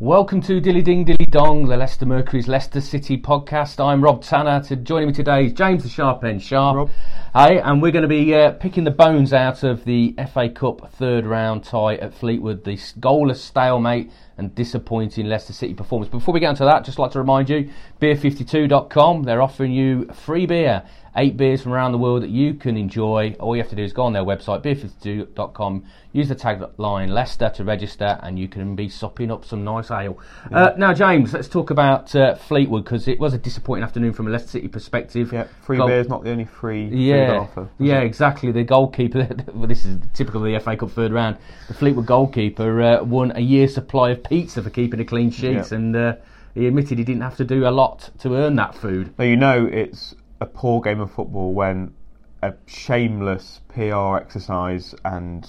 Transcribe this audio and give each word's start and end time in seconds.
Welcome 0.00 0.42
to 0.42 0.60
Dilly 0.60 0.82
Ding 0.82 1.04
Dilly 1.04 1.24
Dong, 1.30 1.66
the 1.66 1.76
Leicester 1.76 2.04
Mercury's 2.04 2.48
Leicester 2.48 2.80
City 2.80 3.16
podcast. 3.16 3.78
I'm 3.78 4.02
Rob 4.02 4.24
Tanner. 4.24 4.60
To 4.64 4.74
joining 4.74 5.06
me 5.06 5.14
today 5.14 5.44
is 5.44 5.52
James 5.52 5.84
the 5.84 5.88
Sharp 5.88 6.24
End 6.24 6.42
Sharp. 6.42 6.76
Rob. 6.76 6.90
Hey, 7.32 7.60
and 7.60 7.80
we're 7.80 7.92
going 7.92 8.02
to 8.02 8.08
be 8.08 8.34
uh, 8.34 8.50
picking 8.54 8.82
the 8.82 8.90
bones 8.90 9.32
out 9.32 9.62
of 9.62 9.84
the 9.84 10.16
FA 10.32 10.48
Cup 10.48 10.90
third 10.94 11.24
round 11.24 11.62
tie 11.62 11.94
at 11.94 12.12
Fleetwood, 12.12 12.64
the 12.64 12.72
goalless 12.74 13.36
stalemate 13.36 14.10
and 14.36 14.52
disappointing 14.56 15.26
Leicester 15.26 15.52
City 15.52 15.74
performance. 15.74 16.10
Before 16.10 16.34
we 16.34 16.40
get 16.40 16.50
into 16.50 16.64
that, 16.64 16.84
just 16.84 16.98
like 16.98 17.12
to 17.12 17.20
remind 17.20 17.48
you, 17.48 17.70
beer52.com, 18.00 19.22
they're 19.22 19.42
offering 19.42 19.70
you 19.70 20.06
free 20.06 20.44
beer 20.44 20.82
eight 21.16 21.36
beers 21.36 21.62
from 21.62 21.72
around 21.72 21.92
the 21.92 21.98
world 21.98 22.22
that 22.22 22.30
you 22.30 22.54
can 22.54 22.76
enjoy. 22.76 23.36
All 23.38 23.54
you 23.54 23.62
have 23.62 23.70
to 23.70 23.76
do 23.76 23.82
is 23.82 23.92
go 23.92 24.02
on 24.02 24.12
their 24.12 24.24
website, 24.24 24.62
beer52.com, 24.62 25.84
use 26.12 26.28
the 26.28 26.34
tagline 26.34 27.08
Leicester 27.08 27.50
to 27.54 27.64
register, 27.64 28.18
and 28.22 28.38
you 28.38 28.48
can 28.48 28.74
be 28.74 28.88
sopping 28.88 29.30
up 29.30 29.44
some 29.44 29.64
nice 29.64 29.90
ale. 29.90 30.18
Yeah. 30.50 30.58
Uh, 30.58 30.74
now, 30.76 30.92
James, 30.92 31.32
let's 31.32 31.48
talk 31.48 31.70
about 31.70 32.14
uh, 32.16 32.34
Fleetwood 32.34 32.84
because 32.84 33.06
it 33.06 33.20
was 33.20 33.32
a 33.34 33.38
disappointing 33.38 33.84
afternoon 33.84 34.12
from 34.12 34.26
a 34.26 34.30
Leicester 34.30 34.50
City 34.50 34.68
perspective. 34.68 35.32
Yeah, 35.32 35.46
free 35.62 35.76
Goal- 35.76 35.88
beers, 35.88 36.08
not 36.08 36.24
the 36.24 36.30
only 36.30 36.46
free 36.46 36.86
yeah, 36.88 37.38
offer. 37.38 37.68
Yeah, 37.78 38.00
it? 38.00 38.06
exactly. 38.06 38.50
The 38.50 38.64
goalkeeper, 38.64 39.28
well, 39.54 39.68
this 39.68 39.84
is 39.84 39.98
typical 40.14 40.44
of 40.44 40.52
the 40.52 40.58
FA 40.58 40.76
Cup 40.76 40.90
third 40.90 41.12
round, 41.12 41.36
the 41.68 41.74
Fleetwood 41.74 42.06
goalkeeper 42.06 42.82
uh, 42.82 43.04
won 43.04 43.32
a 43.36 43.40
year's 43.40 43.74
supply 43.74 44.10
of 44.10 44.24
pizza 44.24 44.62
for 44.62 44.70
keeping 44.70 45.00
a 45.00 45.04
clean 45.04 45.30
sheet, 45.30 45.52
yeah. 45.52 45.74
and 45.74 45.94
uh, 45.94 46.14
he 46.54 46.66
admitted 46.66 46.98
he 46.98 47.04
didn't 47.04 47.22
have 47.22 47.36
to 47.36 47.44
do 47.44 47.66
a 47.66 47.70
lot 47.70 48.10
to 48.20 48.34
earn 48.34 48.56
that 48.56 48.74
food. 48.74 49.12
Now, 49.18 49.24
you 49.24 49.36
know, 49.36 49.68
it's 49.70 50.14
a 50.40 50.46
poor 50.46 50.80
game 50.80 51.00
of 51.00 51.10
football 51.10 51.52
when 51.52 51.94
a 52.42 52.52
shameless 52.66 53.60
PR 53.68 54.16
exercise 54.16 54.94
and 55.04 55.48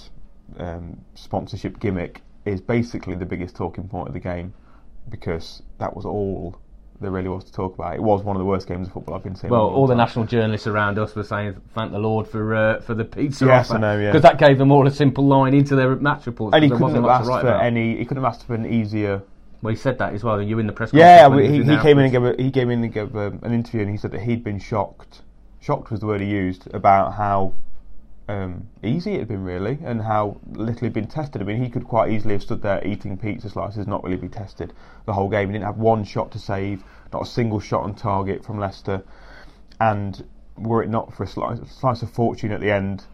um, 0.58 0.98
sponsorship 1.14 1.78
gimmick 1.78 2.22
is 2.44 2.60
basically 2.60 3.14
the 3.14 3.26
biggest 3.26 3.56
talking 3.56 3.88
point 3.88 4.08
of 4.08 4.14
the 4.14 4.20
game 4.20 4.54
because 5.08 5.62
that 5.78 5.94
was 5.94 6.04
all 6.04 6.58
there 7.00 7.10
really 7.10 7.28
was 7.28 7.44
to 7.44 7.52
talk 7.52 7.74
about. 7.74 7.94
It 7.94 8.02
was 8.02 8.22
one 8.22 8.36
of 8.36 8.40
the 8.40 8.46
worst 8.46 8.66
games 8.66 8.86
of 8.86 8.94
football 8.94 9.16
I've 9.16 9.22
been 9.22 9.36
seeing. 9.36 9.50
Well, 9.50 9.66
all 9.66 9.86
the 9.86 9.94
national 9.94 10.24
journalists 10.24 10.66
around 10.66 10.98
us 10.98 11.14
were 11.14 11.24
saying, 11.24 11.60
"Thank 11.74 11.92
the 11.92 11.98
Lord 11.98 12.26
for 12.26 12.54
uh, 12.54 12.80
for 12.80 12.94
the 12.94 13.04
pizza." 13.04 13.44
Yes, 13.44 13.70
offer. 13.70 13.78
I 13.78 13.80
know. 13.80 13.98
Yeah, 13.98 14.08
because 14.08 14.22
that 14.22 14.38
gave 14.38 14.58
them 14.58 14.72
all 14.72 14.86
a 14.86 14.90
simple 14.90 15.26
line 15.26 15.52
into 15.52 15.76
their 15.76 15.94
match 15.96 16.26
reports. 16.26 16.54
And 16.54 16.64
he 16.64 16.70
couldn't 16.70 16.94
have 16.94 17.04
asked 17.04 17.28
for 17.28 17.40
about. 17.40 17.64
any. 17.64 17.98
He 17.98 18.04
couldn't 18.04 18.22
have 18.22 18.32
asked 18.32 18.46
for 18.46 18.54
an 18.54 18.66
easier 18.66 19.22
well, 19.62 19.72
he 19.72 19.76
said 19.76 19.98
that 19.98 20.14
as 20.14 20.22
well. 20.22 20.40
You 20.40 20.58
in 20.58 20.66
the 20.66 20.72
press 20.72 20.90
conference? 20.90 21.44
Yeah, 21.44 21.50
he, 21.50 21.62
he 21.62 21.78
came 21.78 21.98
in 21.98 22.04
and 22.04 22.12
gave 22.12 22.24
a, 22.24 22.42
he 22.42 22.50
came 22.50 22.70
in 22.70 22.84
and 22.84 22.92
gave 22.92 23.14
a, 23.14 23.28
an 23.42 23.52
interview, 23.52 23.82
and 23.82 23.90
he 23.90 23.96
said 23.96 24.12
that 24.12 24.22
he'd 24.22 24.44
been 24.44 24.58
shocked. 24.58 25.22
Shocked 25.60 25.90
was 25.90 26.00
the 26.00 26.06
word 26.06 26.20
he 26.20 26.28
used 26.28 26.72
about 26.74 27.14
how 27.14 27.54
um, 28.28 28.68
easy 28.82 29.14
it 29.14 29.20
had 29.20 29.28
been, 29.28 29.42
really, 29.44 29.78
and 29.84 30.02
how 30.02 30.40
little 30.52 30.80
had 30.80 30.92
been 30.92 31.08
tested. 31.08 31.40
I 31.40 31.44
mean, 31.44 31.62
he 31.62 31.70
could 31.70 31.84
quite 31.84 32.12
easily 32.12 32.34
have 32.34 32.42
stood 32.42 32.62
there 32.62 32.86
eating 32.86 33.16
pizza 33.16 33.48
slices, 33.48 33.86
not 33.86 34.04
really 34.04 34.16
be 34.16 34.28
tested 34.28 34.72
the 35.06 35.12
whole 35.12 35.28
game. 35.28 35.48
He 35.48 35.52
didn't 35.54 35.66
have 35.66 35.78
one 35.78 36.04
shot 36.04 36.30
to 36.32 36.38
save, 36.38 36.84
not 37.12 37.22
a 37.22 37.26
single 37.26 37.60
shot 37.60 37.82
on 37.82 37.94
target 37.94 38.44
from 38.44 38.58
Leicester, 38.58 39.02
and 39.80 40.24
were 40.56 40.82
it 40.82 40.88
not 40.88 41.14
for 41.14 41.24
a 41.24 41.26
slice, 41.26 41.58
slice 41.70 42.02
of 42.02 42.10
fortune 42.10 42.50
at 42.50 42.60
the 42.60 42.70
end 42.70 43.04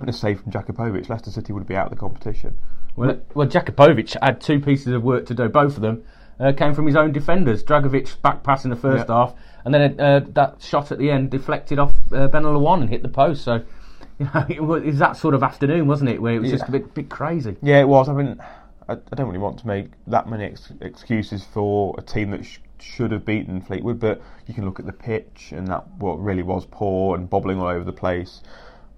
and 0.00 0.08
a 0.08 0.12
save 0.12 0.40
from 0.40 0.50
Jakupovic, 0.50 1.08
Leicester 1.08 1.30
City 1.30 1.52
would 1.52 1.66
be 1.66 1.76
out 1.76 1.86
of 1.86 1.90
the 1.90 1.98
competition. 1.98 2.58
Well, 3.00 3.18
well, 3.32 3.48
Jakupovic 3.48 4.14
had 4.22 4.42
two 4.42 4.60
pieces 4.60 4.88
of 4.88 5.02
work 5.02 5.24
to 5.26 5.34
do. 5.34 5.48
Both 5.48 5.76
of 5.76 5.80
them 5.80 6.04
uh, 6.38 6.52
came 6.52 6.74
from 6.74 6.86
his 6.86 6.96
own 6.96 7.12
defenders. 7.12 7.64
Dragovic 7.64 8.20
back 8.20 8.42
pass 8.42 8.64
in 8.64 8.70
the 8.70 8.76
first 8.76 9.00
yep. 9.00 9.08
half, 9.08 9.34
and 9.64 9.72
then 9.72 9.98
uh, 9.98 10.20
that 10.34 10.60
shot 10.60 10.92
at 10.92 10.98
the 10.98 11.10
end 11.10 11.30
deflected 11.30 11.78
off 11.78 11.94
uh, 12.12 12.28
and 12.30 12.90
hit 12.90 13.00
the 13.00 13.08
post. 13.08 13.42
So, 13.42 13.64
you 14.18 14.26
know, 14.26 14.44
it 14.50 14.62
was, 14.62 14.98
that 14.98 15.16
sort 15.16 15.34
of 15.34 15.42
afternoon, 15.42 15.86
wasn't 15.86 16.10
it, 16.10 16.20
where 16.20 16.34
it 16.34 16.40
was 16.40 16.50
yeah. 16.50 16.58
just 16.58 16.68
a 16.68 16.72
bit, 16.72 16.92
bit 16.92 17.08
crazy. 17.08 17.56
Yeah, 17.62 17.80
it 17.80 17.88
was. 17.88 18.06
I 18.10 18.12
mean, 18.12 18.38
I, 18.86 18.92
I 18.92 19.16
don't 19.16 19.28
really 19.28 19.38
want 19.38 19.58
to 19.60 19.66
make 19.66 19.86
that 20.06 20.28
many 20.28 20.44
ex- 20.44 20.70
excuses 20.82 21.42
for 21.42 21.94
a 21.96 22.02
team 22.02 22.32
that 22.32 22.44
sh- 22.44 22.58
should 22.80 23.12
have 23.12 23.24
beaten 23.24 23.62
Fleetwood, 23.62 23.98
but 23.98 24.20
you 24.46 24.52
can 24.52 24.66
look 24.66 24.78
at 24.78 24.84
the 24.84 24.92
pitch, 24.92 25.52
and 25.52 25.66
that 25.68 25.88
what 25.96 26.22
really 26.22 26.42
was 26.42 26.66
poor 26.70 27.16
and 27.16 27.30
bobbling 27.30 27.58
all 27.60 27.68
over 27.68 27.84
the 27.84 27.94
place. 27.94 28.42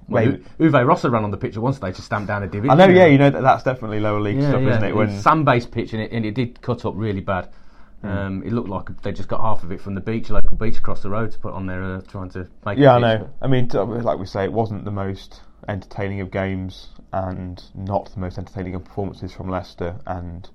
Well, 0.08 0.26
Uwe 0.58 0.84
Rösler 0.84 1.10
ran 1.10 1.24
on 1.24 1.30
the 1.30 1.36
pitch 1.36 1.56
at 1.56 1.62
one 1.62 1.72
stage 1.72 1.96
to 1.96 2.02
stamp 2.02 2.26
down 2.26 2.42
a 2.42 2.48
division. 2.48 2.70
I 2.70 2.86
know, 2.86 2.92
yeah, 2.92 3.06
you 3.06 3.18
know 3.18 3.30
that 3.30 3.42
that's 3.42 3.62
definitely 3.62 4.00
lower 4.00 4.20
league 4.20 4.36
yeah, 4.36 4.50
stuff, 4.50 4.62
yeah. 4.62 4.70
isn't 4.70 4.84
it? 4.84 4.96
When 4.96 5.20
sand-based 5.20 5.70
pitch 5.70 5.92
and 5.92 6.02
it, 6.02 6.12
and 6.12 6.26
it 6.26 6.34
did 6.34 6.60
cut 6.60 6.84
up 6.84 6.94
really 6.96 7.20
bad. 7.20 7.48
Mm. 8.04 8.08
Um, 8.08 8.42
it 8.42 8.52
looked 8.52 8.68
like 8.68 9.02
they 9.02 9.12
just 9.12 9.28
got 9.28 9.41
half 9.41 9.62
of 9.62 9.70
it 9.70 9.80
from 9.80 9.94
the 9.94 10.00
beach, 10.00 10.28
local 10.28 10.56
beach 10.56 10.76
across 10.76 11.02
the 11.02 11.10
road, 11.10 11.30
to 11.32 11.38
put 11.38 11.54
on 11.54 11.66
there, 11.66 11.82
uh, 11.82 12.00
trying 12.02 12.30
to 12.30 12.48
make. 12.66 12.78
Yeah, 12.78 12.96
I 12.96 12.98
know. 12.98 13.30
I 13.41 13.46
mean, 13.46 13.68
like 13.68 14.18
we 14.18 14.26
say, 14.26 14.44
it 14.44 14.52
wasn't 14.52 14.84
the 14.84 14.91
most 14.91 15.41
entertaining 15.68 16.20
of 16.20 16.30
games, 16.32 16.88
and 17.12 17.62
not 17.74 18.12
the 18.12 18.20
most 18.20 18.38
entertaining 18.38 18.74
of 18.74 18.84
performances 18.84 19.32
from 19.32 19.48
Leicester, 19.48 19.94
and 20.06 20.50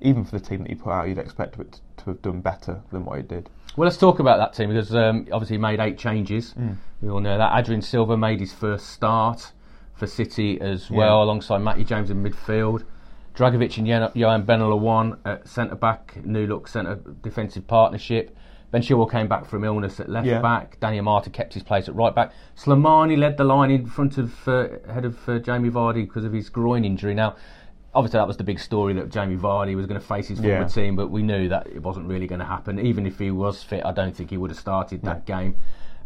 even 0.00 0.24
for 0.24 0.38
the 0.38 0.44
team 0.44 0.62
that 0.62 0.70
you 0.70 0.76
put 0.76 0.90
out, 0.90 1.08
you'd 1.08 1.18
expect 1.18 1.58
it 1.58 1.80
to 1.98 2.04
have 2.06 2.22
done 2.22 2.40
better 2.40 2.82
than 2.92 3.04
what 3.04 3.16
he 3.16 3.22
did. 3.22 3.50
Well, 3.76 3.86
let's 3.86 3.96
talk 3.96 4.20
about 4.20 4.38
that 4.38 4.54
team 4.54 4.70
because 4.70 4.94
um, 4.94 5.26
obviously 5.32 5.54
he 5.54 5.60
made 5.60 5.80
eight 5.80 5.98
changes. 5.98 6.54
Mm. 6.54 6.76
We 7.00 7.10
all 7.10 7.20
know 7.20 7.36
that. 7.38 7.58
Adrien 7.58 7.82
Silva 7.82 8.16
made 8.16 8.40
his 8.40 8.52
first 8.52 8.90
start 8.90 9.52
for 9.94 10.06
City 10.06 10.60
as 10.60 10.90
yeah. 10.90 10.98
well, 10.98 11.22
alongside 11.22 11.58
Matty 11.58 11.84
James 11.84 12.10
in 12.10 12.22
midfield. 12.22 12.84
Dragovic 13.34 13.78
and 13.78 13.86
Yohan 13.88 14.44
Benalouane 14.44 15.18
at 15.24 15.48
centre 15.48 15.74
back, 15.74 16.24
new 16.24 16.46
look 16.46 16.68
centre 16.68 17.00
defensive 17.22 17.66
partnership. 17.66 18.36
Ben 18.70 18.82
Chilwell 18.82 19.10
came 19.10 19.28
back 19.28 19.46
from 19.46 19.64
illness 19.64 20.00
at 20.00 20.08
left 20.08 20.26
yeah. 20.26 20.40
back. 20.40 20.78
Daniel 20.80 21.04
Amartey 21.04 21.32
kept 21.32 21.54
his 21.54 21.62
place 21.62 21.88
at 21.88 21.94
right 21.94 22.14
back. 22.14 22.32
Slimani 22.56 23.16
led 23.16 23.36
the 23.36 23.44
line 23.44 23.70
in 23.70 23.86
front 23.86 24.18
of 24.18 24.48
uh, 24.48 24.66
head 24.92 25.04
of 25.04 25.28
uh, 25.28 25.38
Jamie 25.38 25.70
Vardy 25.70 26.06
because 26.06 26.24
of 26.24 26.32
his 26.32 26.48
groin 26.48 26.84
injury. 26.84 27.14
Now, 27.14 27.36
obviously 27.94 28.18
that 28.18 28.26
was 28.26 28.36
the 28.36 28.44
big 28.44 28.58
story 28.58 28.92
that 28.94 29.10
Jamie 29.10 29.36
Vardy 29.36 29.76
was 29.76 29.86
going 29.86 30.00
to 30.00 30.06
face 30.06 30.28
his 30.28 30.38
former 30.38 30.60
yeah. 30.60 30.66
team, 30.66 30.96
but 30.96 31.10
we 31.10 31.22
knew 31.22 31.48
that 31.48 31.66
it 31.66 31.82
wasn't 31.82 32.06
really 32.06 32.26
going 32.26 32.40
to 32.40 32.44
happen. 32.44 32.78
Even 32.78 33.06
if 33.06 33.18
he 33.18 33.30
was 33.30 33.62
fit, 33.62 33.84
I 33.84 33.92
don't 33.92 34.14
think 34.14 34.30
he 34.30 34.36
would 34.36 34.50
have 34.50 34.58
started 34.58 35.02
that 35.02 35.26
game. 35.26 35.56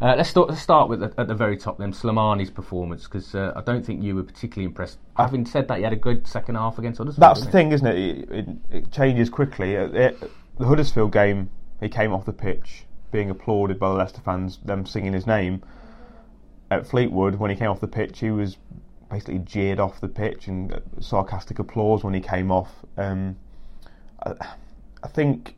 Uh, 0.00 0.15
let's, 0.16 0.28
start, 0.28 0.48
let's 0.48 0.62
start 0.62 0.88
with 0.88 1.00
the, 1.00 1.12
at 1.19 1.27
the 1.27 1.34
very 1.34 1.56
top 1.56 1.77
then 1.78 1.93
Slimani's 1.93 2.50
performance 2.50 3.04
because 3.04 3.34
uh, 3.34 3.53
I 3.56 3.62
don't 3.62 3.84
think 3.84 4.00
you 4.00 4.15
were 4.15 4.22
particularly 4.22 4.66
impressed. 4.66 4.98
Having 5.16 5.47
said 5.47 5.66
that, 5.69 5.78
he 5.78 5.84
had 5.84 5.93
a 5.93 5.97
good 5.97 6.25
second 6.27 6.54
half 6.54 6.78
against 6.78 6.98
Huddersfield. 6.98 7.21
That's 7.21 7.44
the 7.44 7.50
thing, 7.50 7.72
isn't 7.72 7.87
it? 7.87 7.97
It, 7.98 8.31
it, 8.31 8.47
it 8.71 8.93
changes 8.93 9.28
quickly. 9.28 9.75
It, 9.75 9.94
it, 9.97 10.31
the 10.59 10.66
Huddersfield 10.66 11.10
game, 11.10 11.50
he 11.81 11.88
came 11.88 12.12
off 12.12 12.25
the 12.27 12.32
pitch 12.32 12.84
being 13.10 13.31
applauded 13.31 13.78
by 13.81 13.88
the 13.88 13.94
Leicester 13.94 14.21
fans, 14.21 14.59
them 14.65 14.87
singing 14.87 15.15
his 15.15 15.27
name. 15.27 15.62
At 16.71 16.87
Fleetwood, 16.87 17.37
when 17.37 17.50
he 17.50 17.56
came 17.56 17.71
off 17.71 17.81
the 17.81 17.88
pitch, 17.88 18.21
he 18.21 18.31
was 18.31 18.56
basically 19.11 19.39
jeered 19.39 19.81
off 19.81 20.01
the 20.01 20.09
pitch 20.09 20.49
and 20.49 20.81
sarcastic 21.01 21.59
applause 21.59 22.05
when 22.05 22.15
he 22.15 22.21
came 22.21 22.51
off. 22.51 22.71
Um, 22.97 23.37
I, 24.25 24.35
I, 25.03 25.09
think 25.09 25.57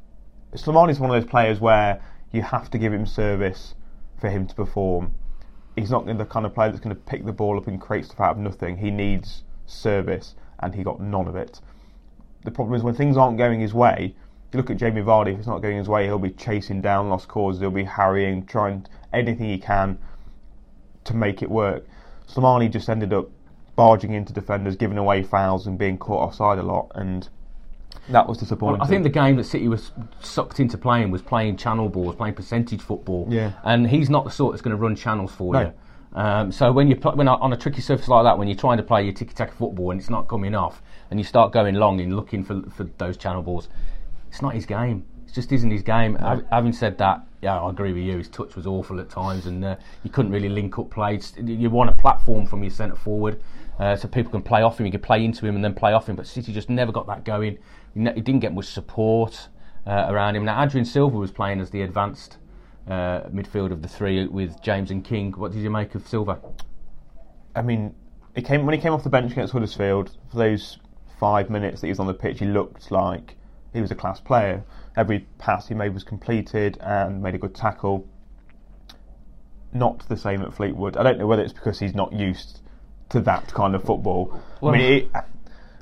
Slimani 0.54 0.90
is 0.90 1.00
one 1.00 1.10
of 1.10 1.20
those 1.20 1.28
players 1.28 1.60
where 1.60 2.00
you 2.32 2.42
have 2.42 2.70
to 2.70 2.78
give 2.78 2.92
him 2.92 3.06
service 3.06 3.74
for 4.20 4.30
him 4.30 4.46
to 4.46 4.54
perform. 4.54 5.14
He's 5.76 5.90
not 5.90 6.06
the 6.06 6.24
kind 6.24 6.46
of 6.46 6.54
player 6.54 6.70
that's 6.70 6.80
going 6.80 6.94
to 6.94 7.02
pick 7.02 7.24
the 7.24 7.32
ball 7.32 7.56
up 7.56 7.66
and 7.66 7.80
create 7.80 8.04
stuff 8.04 8.20
out 8.20 8.32
of 8.32 8.38
nothing. 8.38 8.76
He 8.76 8.90
needs 8.90 9.44
service, 9.66 10.34
and 10.58 10.74
he 10.74 10.82
got 10.82 11.00
none 11.00 11.26
of 11.26 11.36
it. 11.36 11.60
The 12.44 12.50
problem 12.50 12.74
is 12.74 12.82
when 12.82 12.94
things 12.94 13.16
aren't 13.16 13.38
going 13.38 13.60
his 13.60 13.74
way. 13.74 14.14
You 14.52 14.56
look 14.56 14.70
at 14.70 14.78
Jamie 14.78 15.02
Vardy. 15.02 15.32
If 15.32 15.38
it's 15.38 15.46
not 15.46 15.62
going 15.62 15.76
his 15.76 15.88
way, 15.88 16.06
he'll 16.06 16.18
be 16.18 16.30
chasing 16.30 16.80
down 16.80 17.08
lost 17.08 17.28
causes. 17.28 17.60
He'll 17.60 17.70
be 17.70 17.84
harrying, 17.84 18.46
trying 18.46 18.86
anything 19.12 19.48
he 19.48 19.58
can 19.58 19.98
to 21.04 21.14
make 21.14 21.40
it 21.40 21.50
work. 21.50 21.84
Slimani 22.26 22.70
just 22.70 22.88
ended 22.88 23.12
up 23.12 23.28
barging 23.80 24.12
into 24.12 24.30
defenders, 24.34 24.76
giving 24.76 24.98
away 24.98 25.22
fouls, 25.22 25.66
and 25.66 25.78
being 25.78 25.96
caught 25.96 26.22
offside 26.28 26.58
a 26.58 26.62
lot. 26.62 26.92
And 26.94 27.26
that 28.10 28.28
was 28.28 28.36
disappointing. 28.36 28.78
Well, 28.78 28.86
I 28.86 28.90
think 28.90 29.04
the 29.04 29.08
game 29.08 29.36
that 29.36 29.44
City 29.44 29.68
was 29.68 29.92
sucked 30.20 30.60
into 30.60 30.76
playing 30.76 31.10
was 31.10 31.22
playing 31.22 31.56
channel 31.56 31.88
balls, 31.88 32.14
playing 32.14 32.34
percentage 32.34 32.82
football. 32.82 33.26
Yeah. 33.30 33.52
And 33.64 33.88
he's 33.88 34.10
not 34.10 34.24
the 34.24 34.30
sort 34.30 34.52
that's 34.52 34.60
going 34.60 34.76
to 34.76 34.82
run 34.82 34.96
channels 34.96 35.32
for 35.32 35.54
no. 35.54 35.60
you. 35.60 35.72
Um, 36.12 36.52
so 36.52 36.72
when 36.72 36.88
you 36.88 36.96
pl- 36.96 37.16
when 37.16 37.26
on 37.26 37.52
a 37.54 37.56
tricky 37.56 37.80
surface 37.80 38.08
like 38.08 38.24
that, 38.24 38.36
when 38.36 38.48
you're 38.48 38.58
trying 38.58 38.76
to 38.76 38.82
play 38.82 39.02
your 39.02 39.14
tiki-taka 39.14 39.52
football 39.52 39.92
and 39.92 40.00
it's 40.00 40.10
not 40.10 40.28
coming 40.28 40.54
off, 40.54 40.82
and 41.10 41.18
you 41.18 41.24
start 41.24 41.50
going 41.50 41.76
long 41.76 42.00
and 42.00 42.14
looking 42.14 42.44
for 42.44 42.60
for 42.76 42.84
those 42.98 43.16
channel 43.16 43.42
balls, 43.42 43.68
it's 44.28 44.42
not 44.42 44.52
his 44.52 44.66
game. 44.66 45.06
It 45.26 45.32
just 45.32 45.52
isn't 45.52 45.70
his 45.70 45.82
game. 45.82 46.18
No. 46.20 46.42
Having 46.50 46.72
said 46.74 46.98
that, 46.98 47.24
yeah, 47.40 47.58
I 47.58 47.70
agree 47.70 47.92
with 47.92 48.02
you. 48.02 48.18
His 48.18 48.28
touch 48.28 48.56
was 48.56 48.66
awful 48.66 49.00
at 49.00 49.08
times, 49.08 49.46
and 49.46 49.64
uh, 49.64 49.76
you 50.02 50.10
couldn't 50.10 50.32
really 50.32 50.48
link 50.48 50.78
up 50.78 50.90
plays. 50.90 51.32
You 51.42 51.70
want 51.70 51.90
a 51.90 51.94
platform 51.94 52.44
from 52.44 52.62
your 52.62 52.72
centre 52.72 52.96
forward, 52.96 53.40
uh, 53.80 53.96
so 53.96 54.06
people 54.06 54.30
can 54.30 54.42
play 54.42 54.60
off 54.60 54.78
him. 54.78 54.84
You 54.84 54.92
can 54.92 55.00
play 55.00 55.24
into 55.24 55.46
him 55.46 55.54
and 55.54 55.64
then 55.64 55.74
play 55.74 55.94
off 55.94 56.08
him. 56.08 56.14
But 56.14 56.26
City 56.26 56.52
just 56.52 56.68
never 56.68 56.92
got 56.92 57.06
that 57.06 57.24
going. 57.24 57.58
He, 57.94 58.04
didn't 58.04 58.40
get 58.40 58.54
much 58.54 58.66
support 58.66 59.48
uh, 59.86 60.06
around 60.08 60.36
him. 60.36 60.44
Now 60.44 60.62
Adrien 60.62 60.84
Silva 60.84 61.16
was 61.16 61.30
playing 61.30 61.60
as 61.60 61.70
the 61.70 61.80
advanced 61.80 62.36
uh, 62.86 63.22
midfield 63.32 63.72
of 63.72 63.80
the 63.80 63.88
three 63.88 64.26
with 64.26 64.60
James 64.62 64.90
and 64.90 65.02
King. 65.02 65.32
What 65.32 65.52
did 65.52 65.62
you 65.62 65.70
make 65.70 65.94
of 65.94 66.06
Silva? 66.06 66.38
I 67.56 67.62
mean, 67.62 67.94
he 68.34 68.42
came 68.42 68.66
when 68.66 68.74
he 68.74 68.80
came 68.80 68.92
off 68.92 69.02
the 69.02 69.10
bench 69.10 69.32
against 69.32 69.54
Huddersfield 69.54 70.14
for 70.30 70.36
those 70.36 70.78
five 71.18 71.48
minutes 71.48 71.80
that 71.80 71.86
he 71.86 71.90
was 71.90 72.00
on 72.00 72.06
the 72.06 72.14
pitch. 72.14 72.38
He 72.38 72.44
looked 72.44 72.90
like 72.90 73.36
he 73.72 73.80
was 73.80 73.90
a 73.90 73.94
class 73.94 74.20
player. 74.20 74.62
Every 74.94 75.20
pass 75.38 75.68
he 75.68 75.74
made 75.74 75.94
was 75.94 76.04
completed 76.04 76.76
and 76.82 77.22
made 77.22 77.34
a 77.34 77.38
good 77.38 77.54
tackle. 77.54 78.06
Not 79.72 80.06
the 80.08 80.18
same 80.18 80.42
at 80.42 80.52
Fleetwood. 80.52 80.98
I 80.98 81.02
don't 81.02 81.18
know 81.18 81.26
whether 81.26 81.42
it's 81.42 81.52
because 81.54 81.78
he's 81.78 81.94
not 81.94 82.12
used 82.12 82.60
to 83.10 83.20
that 83.20 83.46
kind 83.52 83.74
of 83.74 83.84
football. 83.84 84.40
Well- 84.60 84.74
I 84.74 84.78
mean, 84.78 84.92
it, 84.92 85.10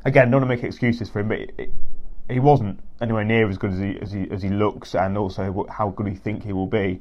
again, 0.04 0.30
don't 0.30 0.40
want 0.42 0.50
to 0.50 0.56
make 0.56 0.64
excuses 0.64 1.08
for 1.08 1.20
him, 1.20 1.28
but 1.28 1.38
it, 1.40 1.54
it, 1.58 1.70
he 2.28 2.40
wasn't 2.40 2.80
anywhere 3.00 3.24
near 3.24 3.48
as 3.48 3.56
good 3.58 3.72
as 3.72 3.78
he, 3.78 3.98
as 4.02 4.12
he 4.12 4.30
as 4.30 4.42
he 4.42 4.48
looks, 4.50 4.94
and 4.94 5.16
also 5.16 5.66
how 5.70 5.90
good 5.90 6.06
we 6.06 6.14
think 6.14 6.44
he 6.44 6.52
will 6.52 6.66
be. 6.66 7.00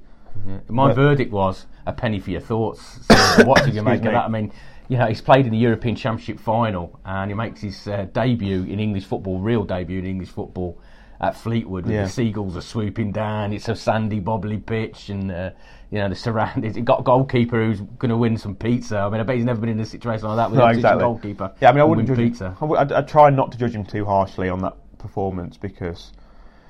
My 0.70 0.88
But- 0.90 0.96
verdict 0.96 1.32
was 1.32 1.66
a 1.86 1.94
penny 1.94 2.20
for 2.20 2.30
your 2.30 2.42
thoughts. 2.42 3.00
So 3.36 3.44
what 3.46 3.64
did 3.66 3.74
you 3.74 3.82
make 3.82 4.00
of 4.00 4.06
me. 4.06 4.12
that? 4.12 4.26
I 4.26 4.28
mean, 4.28 4.52
you 4.88 4.98
know, 4.98 5.08
he's 5.08 5.22
played 5.22 5.46
in 5.46 5.52
the 5.52 5.58
European 5.58 5.96
Championship 5.96 6.40
final 6.40 7.00
and 7.04 7.32
he 7.32 7.36
makes 7.36 7.62
his 7.62 7.88
uh, 7.88 8.06
debut 8.14 8.64
in 8.64 8.80
English 8.80 9.06
football, 9.06 9.40
real 9.40 9.64
debut 9.64 10.00
in 10.00 10.06
English 10.06 10.30
football 10.30 10.78
at 11.20 11.36
Fleetwood. 11.36 11.86
With 11.86 11.94
Yeah. 11.94 12.04
the 12.04 12.10
seagulls 12.10 12.56
are 12.58 12.62
swooping 12.62 13.12
down. 13.12 13.54
It's 13.54 13.68
a 13.70 13.76
sandy, 13.76 14.20
bobbly 14.22 14.64
pitch, 14.66 15.10
and 15.10 15.32
uh, 15.32 15.50
you 15.90 15.98
know 16.00 16.10
the 16.10 16.16
surroundings. 16.16 16.78
It 16.78 16.86
got 16.86 17.00
a 17.00 17.04
goalkeeper 17.04 17.64
who's 17.64 17.82
going 17.82 18.10
to 18.10 18.18
win 18.18 18.38
some 18.38 18.56
pizza. 18.56 18.98
I 19.00 19.10
mean, 19.10 19.20
I 19.22 19.24
bet 19.24 19.36
he's 19.38 19.46
never 19.46 19.60
been 19.60 19.70
in 19.70 19.80
a 19.80 19.86
situation 19.86 20.28
like 20.28 20.38
that 20.38 20.52
with 20.52 20.60
No, 20.60 20.66
a 20.66 20.72
exactly. 20.74 21.02
goalkeeper. 21.02 21.54
Yeah, 21.62 21.70
I 21.70 21.72
mean, 21.74 21.82
I 21.82 21.84
wouldn't 21.86 22.08
judge 22.08 22.18
pizza. 22.18 22.50
him. 22.50 22.58
I 22.62 22.66
would, 22.66 22.80
I'd, 22.80 22.92
I'd 22.92 23.08
try 23.08 23.30
not 23.30 23.52
to 23.54 23.58
judge 23.58 23.74
him 23.74 23.86
too 23.86 24.06
harshly 24.06 24.50
on 24.50 24.60
that 24.60 24.74
performance 25.00 25.58
because 25.58 26.12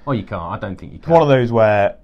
Oh, 0.06 0.14
you 0.14 0.24
can't. 0.24 0.42
I 0.44 0.58
don't 0.60 0.78
think 0.78 0.94
you 0.94 0.98
it's 0.98 1.06
can. 1.06 1.14
one 1.14 1.22
of 1.24 1.28
those 1.28 1.52
where 1.52 1.98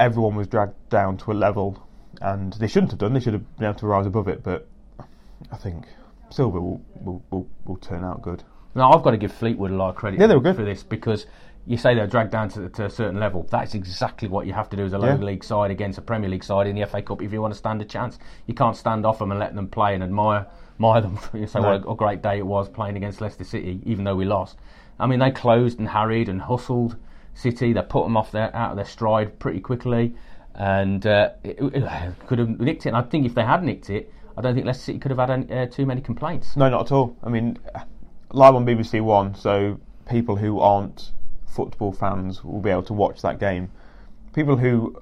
everyone 0.00 0.34
was 0.36 0.46
dragged 0.46 0.74
down 0.88 1.16
to 1.18 1.32
a 1.32 1.34
level, 1.34 1.86
and 2.22 2.52
they 2.54 2.66
shouldn't 2.66 2.92
have 2.92 3.00
done. 3.00 3.12
They 3.12 3.20
should 3.20 3.34
have 3.34 3.56
been 3.58 3.68
able 3.68 3.78
to 3.80 3.86
rise 3.86 4.06
above 4.06 4.28
it. 4.28 4.42
But 4.42 4.66
I 5.52 5.56
think 5.56 5.86
Silva 6.30 6.60
will 6.60 6.80
will, 7.00 7.22
will, 7.30 7.46
will 7.66 7.76
turn 7.76 8.04
out 8.04 8.22
good. 8.22 8.42
No, 8.74 8.90
I've 8.90 9.02
got 9.02 9.12
to 9.12 9.16
give 9.16 9.32
Fleetwood 9.32 9.70
a 9.70 9.74
lot 9.76 9.90
of 9.90 9.96
credit 9.96 10.20
Yeah, 10.20 10.26
they 10.26 10.34
were 10.34 10.40
good. 10.40 10.56
for 10.56 10.64
this 10.64 10.82
because 10.82 11.26
you 11.66 11.76
say 11.76 11.94
they're 11.94 12.06
dragged 12.06 12.30
down 12.32 12.48
to, 12.50 12.68
to 12.68 12.84
a 12.86 12.90
certain 12.90 13.18
level. 13.18 13.46
That's 13.50 13.74
exactly 13.74 14.28
what 14.28 14.46
you 14.46 14.52
have 14.52 14.68
to 14.70 14.76
do 14.76 14.84
as 14.84 14.92
a 14.92 14.98
lower 14.98 15.12
Yeah. 15.14 15.24
league 15.24 15.44
side 15.44 15.70
against 15.70 15.98
a 15.98 16.02
Premier 16.02 16.28
League 16.28 16.44
side 16.44 16.66
in 16.66 16.76
the 16.76 16.86
FA 16.86 17.00
Cup 17.02 17.22
if 17.22 17.32
you 17.32 17.40
want 17.40 17.54
to 17.54 17.58
stand 17.58 17.80
a 17.80 17.84
chance. 17.84 18.18
You 18.46 18.54
can't 18.54 18.76
stand 18.76 19.06
off 19.06 19.18
them 19.18 19.30
and 19.30 19.40
let 19.40 19.54
them 19.54 19.68
play 19.68 19.94
and 19.94 20.02
admire, 20.02 20.46
admire 20.74 21.00
them. 21.00 21.18
you 21.34 21.46
say 21.46 21.60
No. 21.60 21.68
what 21.78 21.84
a, 21.84 21.90
a 21.90 21.96
great 21.96 22.20
day 22.22 22.38
it 22.38 22.46
was 22.46 22.68
playing 22.68 22.96
against 22.96 23.20
Leicester 23.20 23.44
City, 23.44 23.80
even 23.84 24.04
though 24.04 24.16
we 24.16 24.24
lost. 24.24 24.58
I 25.00 25.06
mean, 25.06 25.18
they 25.20 25.30
closed 25.30 25.78
and 25.78 25.88
harried 25.88 26.28
and 26.28 26.42
hustled 26.42 26.96
City. 27.32 27.72
They 27.72 27.82
put 27.82 28.04
them 28.04 28.16
off 28.16 28.30
their 28.30 28.54
out 28.54 28.72
of 28.72 28.76
their 28.76 28.84
stride 28.84 29.38
pretty 29.38 29.60
quickly, 29.60 30.14
and 30.54 31.04
uh, 31.06 31.30
it, 31.42 31.56
it 31.60 32.14
could 32.26 32.38
have 32.38 32.60
nicked 32.60 32.86
it. 32.86 32.90
And 32.90 32.96
I 32.98 33.02
think 33.02 33.26
if 33.26 33.34
they 33.34 33.42
had 33.44 33.64
nicked 33.64 33.90
it, 33.90 34.12
I 34.36 34.40
don't 34.42 34.54
think 34.54 34.66
Leicester 34.66 34.84
City 34.84 34.98
could 34.98 35.10
have 35.10 35.18
had 35.18 35.30
any, 35.30 35.50
uh, 35.52 35.66
too 35.66 35.86
many 35.86 36.00
complaints. 36.00 36.56
No, 36.56 36.68
not 36.68 36.82
at 36.86 36.92
all. 36.92 37.16
I 37.24 37.28
mean, 37.28 37.58
live 38.32 38.54
on 38.54 38.66
BBC 38.66 39.00
One, 39.00 39.34
so 39.34 39.80
people 40.08 40.36
who 40.36 40.60
aren't 40.60 41.12
football 41.46 41.92
fans 41.92 42.42
will 42.44 42.60
be 42.60 42.70
able 42.70 42.82
to 42.84 42.92
watch 42.92 43.22
that 43.22 43.38
game. 43.38 43.70
People 44.32 44.56
who 44.56 45.00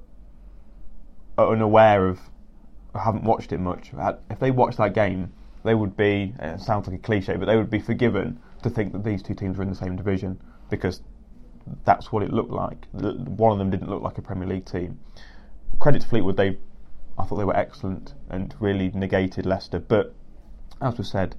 are 1.38 1.52
unaware 1.52 2.06
of, 2.08 2.20
haven't 2.94 3.24
watched 3.24 3.52
it 3.52 3.58
much, 3.58 3.92
if 4.30 4.38
they 4.38 4.50
watch 4.50 4.76
that 4.76 4.94
game, 4.94 5.32
they 5.64 5.74
would 5.74 5.96
be. 5.96 6.34
Uh, 6.42 6.48
it 6.48 6.60
sounds 6.60 6.86
like 6.86 6.96
a 6.98 7.02
cliche, 7.02 7.36
but 7.36 7.46
they 7.46 7.56
would 7.56 7.70
be 7.70 7.78
forgiven 7.78 8.38
to 8.62 8.70
think 8.70 8.92
that 8.92 9.04
these 9.04 9.22
two 9.22 9.34
teams 9.34 9.56
were 9.56 9.62
in 9.62 9.70
the 9.70 9.76
same 9.76 9.96
division 9.96 10.38
because 10.70 11.02
that's 11.84 12.10
what 12.10 12.22
it 12.22 12.32
looked 12.32 12.50
like. 12.50 12.86
One 12.92 13.52
of 13.52 13.58
them 13.58 13.70
didn't 13.70 13.88
look 13.88 14.02
like 14.02 14.18
a 14.18 14.22
Premier 14.22 14.48
League 14.48 14.64
team. 14.64 14.98
Credit 15.78 16.02
to 16.02 16.08
Fleetwood, 16.08 16.36
they, 16.36 16.58
I 17.18 17.24
thought 17.24 17.36
they 17.36 17.44
were 17.44 17.56
excellent 17.56 18.14
and 18.28 18.54
really 18.58 18.90
negated 18.90 19.46
Leicester. 19.46 19.78
But 19.78 20.14
as 20.80 20.98
was 20.98 21.10
said, 21.10 21.36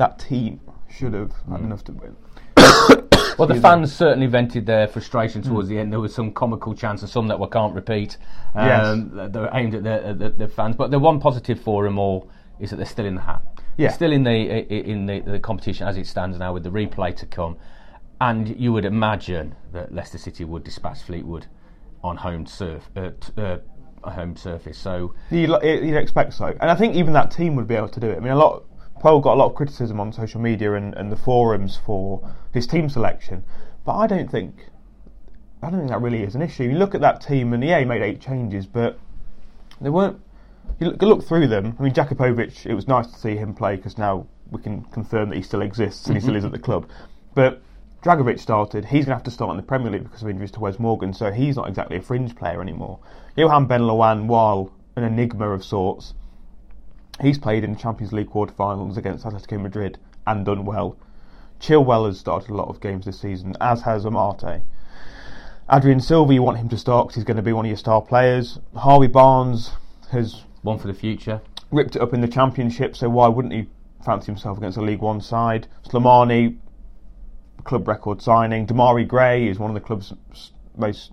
that 0.00 0.18
team 0.18 0.60
should 0.88 1.12
have 1.14 1.32
Mm. 1.46 1.52
had 1.52 1.60
enough 1.60 1.84
to 1.84 1.92
win. 1.92 2.16
Well, 3.38 3.48
the 3.48 3.58
fans 3.60 3.90
certainly 3.90 4.26
vented 4.26 4.66
their 4.66 4.86
frustration 4.86 5.40
towards 5.40 5.68
the 5.68 5.78
end. 5.78 5.90
There 5.90 6.00
was 6.00 6.14
some 6.14 6.30
comical 6.30 6.74
chants 6.74 7.00
and 7.00 7.10
some 7.10 7.26
that 7.28 7.40
we 7.40 7.46
can't 7.48 7.74
repeat. 7.74 8.18
Um, 8.54 9.12
that 9.14 9.32
They 9.32 9.40
were 9.40 9.48
aimed 9.54 9.74
at 9.74 9.82
the, 9.82 10.14
the, 10.14 10.28
the 10.30 10.48
fans. 10.48 10.76
But 10.76 10.90
the 10.90 10.98
one 10.98 11.20
positive 11.20 11.58
for 11.58 11.84
them 11.84 11.98
all 11.98 12.28
is 12.58 12.68
that 12.68 12.76
they're 12.76 12.84
still 12.84 13.06
in 13.06 13.14
the 13.14 13.22
hat. 13.22 13.40
Yeah. 13.78 13.88
They're 13.88 13.94
still 13.94 14.12
in 14.12 14.24
the 14.24 14.30
in 14.90 15.06
the, 15.06 15.20
the 15.20 15.38
competition 15.38 15.88
as 15.88 15.96
it 15.96 16.06
stands 16.06 16.38
now 16.38 16.52
with 16.52 16.64
the 16.64 16.70
replay 16.70 17.16
to 17.16 17.24
come. 17.24 17.56
And 18.20 18.54
you 18.60 18.74
would 18.74 18.84
imagine 18.84 19.54
that 19.72 19.94
Leicester 19.94 20.18
City 20.18 20.44
would 20.44 20.62
dispatch 20.64 21.00
Fleetwood 21.02 21.46
on 22.04 22.18
home 22.18 22.44
surf, 22.44 22.90
uh, 22.94 23.10
t- 23.20 23.32
uh, 23.40 23.58
home 24.10 24.36
surface. 24.36 24.76
So 24.76 25.14
You'd, 25.30 25.48
you'd 25.62 25.96
expect 25.96 26.34
so, 26.34 26.46
and 26.60 26.70
I 26.70 26.74
think 26.74 26.94
even 26.94 27.14
that 27.14 27.30
team 27.30 27.54
would 27.56 27.68
be 27.68 27.74
able 27.76 27.88
to 27.88 28.00
do 28.00 28.10
it. 28.10 28.16
I 28.18 28.20
mean, 28.20 28.32
a 28.32 28.36
lot. 28.36 28.64
Puel 29.00 29.22
got 29.22 29.34
a 29.34 29.38
lot 29.38 29.46
of 29.46 29.54
criticism 29.54 29.98
on 29.98 30.12
social 30.12 30.40
media 30.40 30.74
and, 30.74 30.94
and 30.94 31.10
the 31.10 31.16
forums 31.16 31.78
for 31.84 32.28
his 32.52 32.66
team 32.66 32.88
selection, 32.88 33.44
but 33.84 33.96
I 33.96 34.06
don't 34.06 34.30
think, 34.30 34.66
I 35.62 35.70
don't 35.70 35.80
think 35.80 35.90
that 35.90 36.00
really 36.00 36.22
is 36.22 36.34
an 36.34 36.42
issue. 36.42 36.64
You 36.64 36.76
look 36.76 36.94
at 36.94 37.00
that 37.00 37.20
team, 37.20 37.52
and 37.52 37.64
yeah, 37.64 37.78
he 37.78 37.84
made 37.84 38.02
eight 38.02 38.20
changes, 38.20 38.66
but 38.66 38.98
they 39.80 39.90
weren't. 39.90 40.20
You 40.78 40.88
look, 40.88 41.02
look 41.02 41.24
through 41.24 41.48
them. 41.48 41.76
I 41.78 41.82
mean, 41.82 41.92
Jakupovic. 41.92 42.66
It 42.66 42.74
was 42.74 42.86
nice 42.86 43.06
to 43.08 43.18
see 43.18 43.36
him 43.36 43.54
play 43.54 43.76
because 43.76 43.98
now 43.98 44.26
we 44.50 44.60
can 44.62 44.82
confirm 44.84 45.30
that 45.30 45.36
he 45.36 45.42
still 45.42 45.62
exists 45.62 46.06
and 46.06 46.16
he 46.16 46.20
still 46.20 46.34
mm-hmm. 46.34 46.38
is 46.38 46.44
at 46.44 46.52
the 46.52 46.58
club. 46.58 46.88
But 47.34 47.62
Dragovic 48.02 48.40
started. 48.40 48.84
He's 48.84 49.04
going 49.04 49.12
to 49.12 49.14
have 49.14 49.22
to 49.24 49.30
start 49.30 49.50
in 49.50 49.56
the 49.56 49.62
Premier 49.62 49.90
League 49.90 50.04
because 50.04 50.22
of 50.22 50.28
injuries 50.28 50.50
to 50.52 50.60
Wes 50.60 50.78
Morgan, 50.78 51.12
so 51.12 51.30
he's 51.30 51.56
not 51.56 51.68
exactly 51.68 51.96
a 51.96 52.02
fringe 52.02 52.34
player 52.34 52.62
anymore. 52.62 52.98
Yohan 53.36 53.66
Benalouane 53.66 54.70
an 54.96 55.04
enigma 55.04 55.50
of 55.50 55.64
sorts, 55.64 56.14
he's 57.20 57.38
played 57.38 57.64
in 57.64 57.72
the 57.72 57.78
Champions 57.78 58.12
League 58.12 58.30
quarter-finals 58.30 58.96
against 58.96 59.24
Atletico 59.24 59.60
Madrid 59.60 59.98
and 60.26 60.44
done 60.44 60.64
well. 60.64 60.96
Chilwell 61.60 62.06
has 62.06 62.18
started 62.18 62.50
a 62.50 62.54
lot 62.54 62.68
of 62.68 62.80
games 62.80 63.04
this 63.04 63.20
season, 63.20 63.54
as 63.60 63.82
has 63.82 64.04
Amartey. 64.04 64.62
Adrien 65.72 66.00
Silva, 66.00 66.34
you 66.34 66.42
want 66.42 66.58
him 66.58 66.68
to 66.68 66.78
start 66.78 67.06
because 67.06 67.16
he's 67.16 67.24
going 67.24 67.36
to 67.36 67.42
be 67.42 67.52
one 67.52 67.64
of 67.64 67.68
your 67.68 67.76
star 67.76 68.02
players. 68.02 68.58
Harvey 68.74 69.06
Barnes 69.06 69.72
has 70.10 70.44
one 70.62 70.78
for 70.78 70.88
the 70.88 70.94
future. 70.94 71.40
ripped 71.70 71.94
it 71.96 72.02
up 72.02 72.12
in 72.12 72.20
the 72.20 72.28
Championship, 72.28 72.96
so 72.96 73.08
why 73.08 73.28
wouldn't 73.28 73.54
he 73.54 73.68
fancy 74.04 74.26
himself 74.26 74.58
against 74.58 74.78
a 74.78 74.80
League 74.80 75.00
One 75.00 75.20
side? 75.20 75.68
Slimani, 75.88 76.56
club 77.64 77.86
record 77.86 78.20
signing. 78.20 78.66
Demarai 78.66 79.06
Gray 79.06 79.46
is 79.46 79.58
one 79.58 79.70
of 79.70 79.74
the 79.74 79.80
club's 79.80 80.12
most 80.76 81.12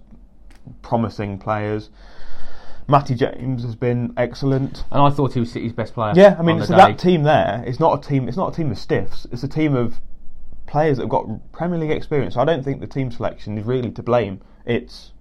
promising 0.82 1.38
players. 1.38 1.90
Matty 2.88 3.16
James 3.16 3.64
has 3.64 3.76
been 3.76 4.14
excellent. 4.16 4.86
And 4.92 5.02
I 5.02 5.10
thought 5.10 5.34
he 5.34 5.40
was 5.40 5.52
City's 5.52 5.74
best 5.74 5.94
player. 5.94 6.14
Yeah, 6.16 6.36
I 6.40 6.42
mean, 6.42 6.64
so 6.64 6.76
that 6.76 6.98
team 6.98 7.24
there 7.24 7.64
is 7.68 7.80
not 7.80 8.06
a 8.06 8.08
team. 8.08 8.28
It's 8.28 8.38
not 8.38 8.54
a 8.54 8.56
team 8.56 8.72
of 8.72 8.78
stiffs. 8.78 9.28
It's 9.32 9.44
a 9.44 9.48
team 9.48 9.76
of 9.76 10.00
players 10.68 10.98
that 10.98 11.04
have 11.04 11.10
got 11.10 11.52
Premier 11.52 11.78
League 11.80 11.92
experience. 11.92 12.36
So 12.36 12.42
I 12.42 12.46
don't 12.46 12.64
think 12.64 12.80
the 12.80 12.88
team 12.88 13.12
selection 13.12 13.58
is 13.58 13.66
really 13.66 13.92
to 13.92 14.04
blame. 14.04 14.42
It's 14.66 15.12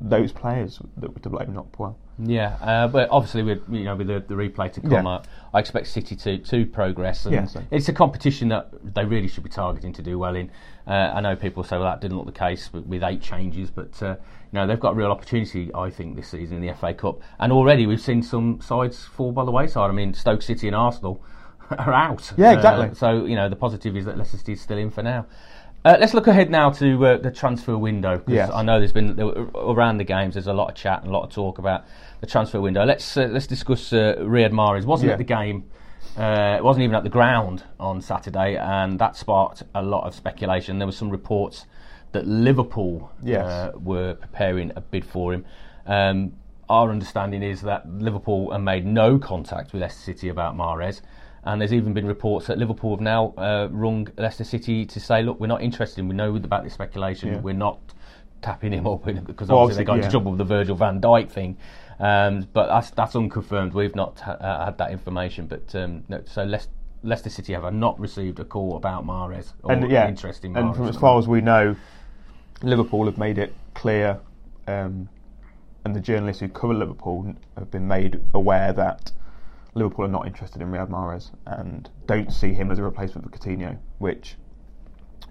those 0.00 0.32
players 0.32 0.80
that 0.96 1.12
were 1.12 1.20
to 1.20 1.28
blame, 1.28 1.54
not 1.54 1.70
Puel. 1.72 1.96
Yeah, 2.20 2.56
uh, 2.60 2.88
but 2.88 3.08
obviously 3.10 3.42
with 3.44 3.62
you 3.68 3.84
know 3.84 3.94
with 3.94 4.08
the, 4.08 4.20
the 4.26 4.34
replay 4.34 4.72
to 4.72 4.80
come 4.80 4.90
Yeah. 5.06 5.08
up, 5.08 5.28
I 5.54 5.60
expect 5.60 5.86
City 5.86 6.16
to 6.16 6.38
to 6.38 6.66
progress. 6.66 7.24
And 7.26 7.34
Yeah, 7.34 7.44
so- 7.46 7.62
it's 7.70 7.88
a 7.88 7.92
competition 7.92 8.48
that 8.48 8.70
they 8.94 9.04
really 9.04 9.28
should 9.28 9.44
be 9.44 9.50
targeting 9.50 9.92
to 9.94 10.02
do 10.02 10.18
well 10.18 10.34
in. 10.34 10.50
Uh, 10.86 11.12
I 11.14 11.20
know 11.20 11.36
people 11.36 11.62
say 11.62 11.76
well 11.78 11.86
that 11.86 12.00
didn't 12.00 12.16
look 12.16 12.26
the 12.26 12.32
case 12.32 12.72
with, 12.72 12.86
with 12.86 13.02
eight 13.04 13.22
changes, 13.22 13.70
but 13.70 14.02
uh, 14.02 14.16
you 14.52 14.54
know 14.58 14.66
they've 14.66 14.80
got 14.80 14.90
a 14.92 14.94
real 14.94 15.10
opportunity 15.12 15.70
I 15.74 15.90
think 15.90 16.16
this 16.16 16.28
season 16.28 16.56
in 16.56 16.66
the 16.66 16.74
FA 16.74 16.92
Cup. 16.92 17.20
And 17.38 17.52
already 17.52 17.86
we've 17.86 18.00
seen 18.00 18.22
some 18.22 18.60
sides 18.60 19.04
fall 19.04 19.30
by 19.30 19.44
the 19.44 19.52
wayside. 19.52 19.88
I 19.88 19.92
mean 19.92 20.12
Stoke 20.14 20.42
City 20.42 20.66
and 20.66 20.74
Arsenal 20.74 21.22
are 21.70 21.92
out. 21.92 22.32
Yeah, 22.36 22.52
exactly. 22.52 22.88
Uh, 22.88 22.94
so 22.94 23.26
you 23.26 23.36
know 23.36 23.48
the 23.48 23.56
positive 23.56 23.96
is 23.96 24.06
that 24.06 24.18
Leicester 24.18 24.38
City's 24.38 24.60
still 24.60 24.78
in 24.78 24.90
for 24.90 25.02
now. 25.02 25.26
Uh, 25.84 25.96
let's 26.00 26.12
look 26.12 26.26
ahead 26.26 26.50
now 26.50 26.70
to 26.70 27.06
uh, 27.06 27.16
the 27.18 27.30
transfer 27.30 27.78
window. 27.78 28.20
Yes. 28.26 28.50
I 28.52 28.62
know 28.62 28.78
there's 28.78 28.92
been 28.92 29.14
there, 29.16 29.26
around 29.26 29.98
the 29.98 30.04
games. 30.04 30.34
There's 30.34 30.48
a 30.48 30.52
lot 30.52 30.68
of 30.68 30.74
chat 30.74 31.00
and 31.02 31.10
a 31.10 31.12
lot 31.12 31.24
of 31.24 31.30
talk 31.32 31.58
about 31.58 31.84
the 32.20 32.26
transfer 32.26 32.60
window. 32.60 32.84
Let's 32.84 33.16
uh, 33.16 33.28
let's 33.30 33.46
discuss 33.46 33.92
uh, 33.92 34.16
Riyad 34.18 34.50
Mahrez. 34.50 34.84
wasn't 34.84 35.08
Yeah. 35.08 35.12
at 35.12 35.18
the 35.18 35.24
game. 35.24 35.64
Uh, 36.16 36.56
it 36.58 36.64
wasn't 36.64 36.82
even 36.82 36.96
at 36.96 37.04
the 37.04 37.08
ground 37.10 37.62
on 37.78 38.00
Saturday, 38.00 38.56
and 38.56 38.98
that 38.98 39.16
sparked 39.16 39.62
a 39.74 39.82
lot 39.82 40.04
of 40.04 40.14
speculation. 40.14 40.78
There 40.78 40.86
were 40.86 40.92
some 40.92 41.10
reports 41.10 41.64
that 42.12 42.26
Liverpool 42.26 43.12
Yes. 43.22 43.44
uh, 43.46 43.72
were 43.78 44.14
preparing 44.14 44.72
a 44.74 44.80
bid 44.80 45.04
for 45.04 45.32
him. 45.32 45.44
Um, 45.86 46.32
our 46.68 46.90
understanding 46.90 47.42
is 47.42 47.62
that 47.62 47.88
Liverpool 47.88 48.50
have 48.50 48.62
made 48.62 48.84
no 48.84 49.18
contact 49.18 49.72
with 49.72 49.80
Leicester 49.82 50.02
City 50.12 50.28
about 50.28 50.56
Mahrez. 50.56 51.02
And 51.44 51.60
there's 51.60 51.72
even 51.72 51.94
been 51.94 52.06
reports 52.06 52.46
that 52.48 52.58
Liverpool 52.58 52.90
have 52.90 53.00
now 53.00 53.32
uh, 53.36 53.68
rung 53.70 54.08
Leicester 54.16 54.44
City 54.44 54.84
to 54.86 55.00
say, 55.00 55.22
look, 55.22 55.38
we're 55.40 55.46
not 55.46 55.62
interested. 55.62 56.06
We 56.06 56.14
know 56.14 56.34
about 56.36 56.64
this 56.64 56.74
speculation. 56.74 57.34
Yeah. 57.34 57.40
We're 57.40 57.54
not 57.54 57.78
tapping 58.42 58.72
him 58.72 58.86
up 58.86 59.04
because 59.04 59.48
Well, 59.48 59.58
obviously 59.58 59.82
they 59.82 59.86
got 59.86 59.92
obviously, 59.94 60.06
into 60.06 60.10
trouble 60.10 60.30
with 60.32 60.38
the 60.38 60.44
Virgil 60.44 60.76
van 60.76 61.00
Dijk 61.00 61.30
thing. 61.30 61.56
Um, 62.00 62.46
but 62.52 62.68
that's 62.68 62.90
that's 62.90 63.16
unconfirmed. 63.16 63.72
We've 63.72 63.94
not 63.94 64.20
uh, 64.26 64.64
had 64.66 64.78
that 64.78 64.92
information. 64.92 65.46
But 65.46 65.74
um, 65.74 66.04
no, 66.08 66.22
so 66.26 66.46
Leic- 66.46 66.68
Leicester 67.02 67.30
City 67.30 67.52
have 67.52 67.72
not 67.72 67.98
received 67.98 68.38
a 68.40 68.44
call 68.44 68.76
about 68.76 69.06
Mahrez 69.06 69.52
or 69.62 69.72
and 69.72 69.90
yeah, 69.90 70.08
interest 70.08 70.44
in 70.44 70.56
and 70.56 70.74
from 70.74 70.88
as 70.88 70.96
far 70.96 71.18
as 71.18 71.26
we 71.26 71.40
know, 71.40 71.74
Liverpool 72.62 73.06
have 73.06 73.18
made 73.18 73.38
it 73.38 73.54
clear, 73.74 74.18
um, 74.66 75.08
and 75.84 75.94
the 75.94 76.00
journalists 76.00 76.40
who 76.40 76.48
cover 76.48 76.74
Liverpool 76.74 77.34
have 77.56 77.70
been 77.70 77.88
made 77.88 78.20
aware 78.34 78.72
that 78.72 79.10
Liverpool 79.78 80.04
are 80.04 80.08
not 80.08 80.26
interested 80.26 80.60
in 80.62 80.68
Riyad 80.68 80.88
Mahrez 80.90 81.30
and 81.46 81.88
don't 82.06 82.32
see 82.32 82.52
him 82.52 82.70
as 82.70 82.78
a 82.78 82.82
replacement 82.82 83.30
for 83.30 83.38
Coutinho, 83.38 83.78
which 83.98 84.36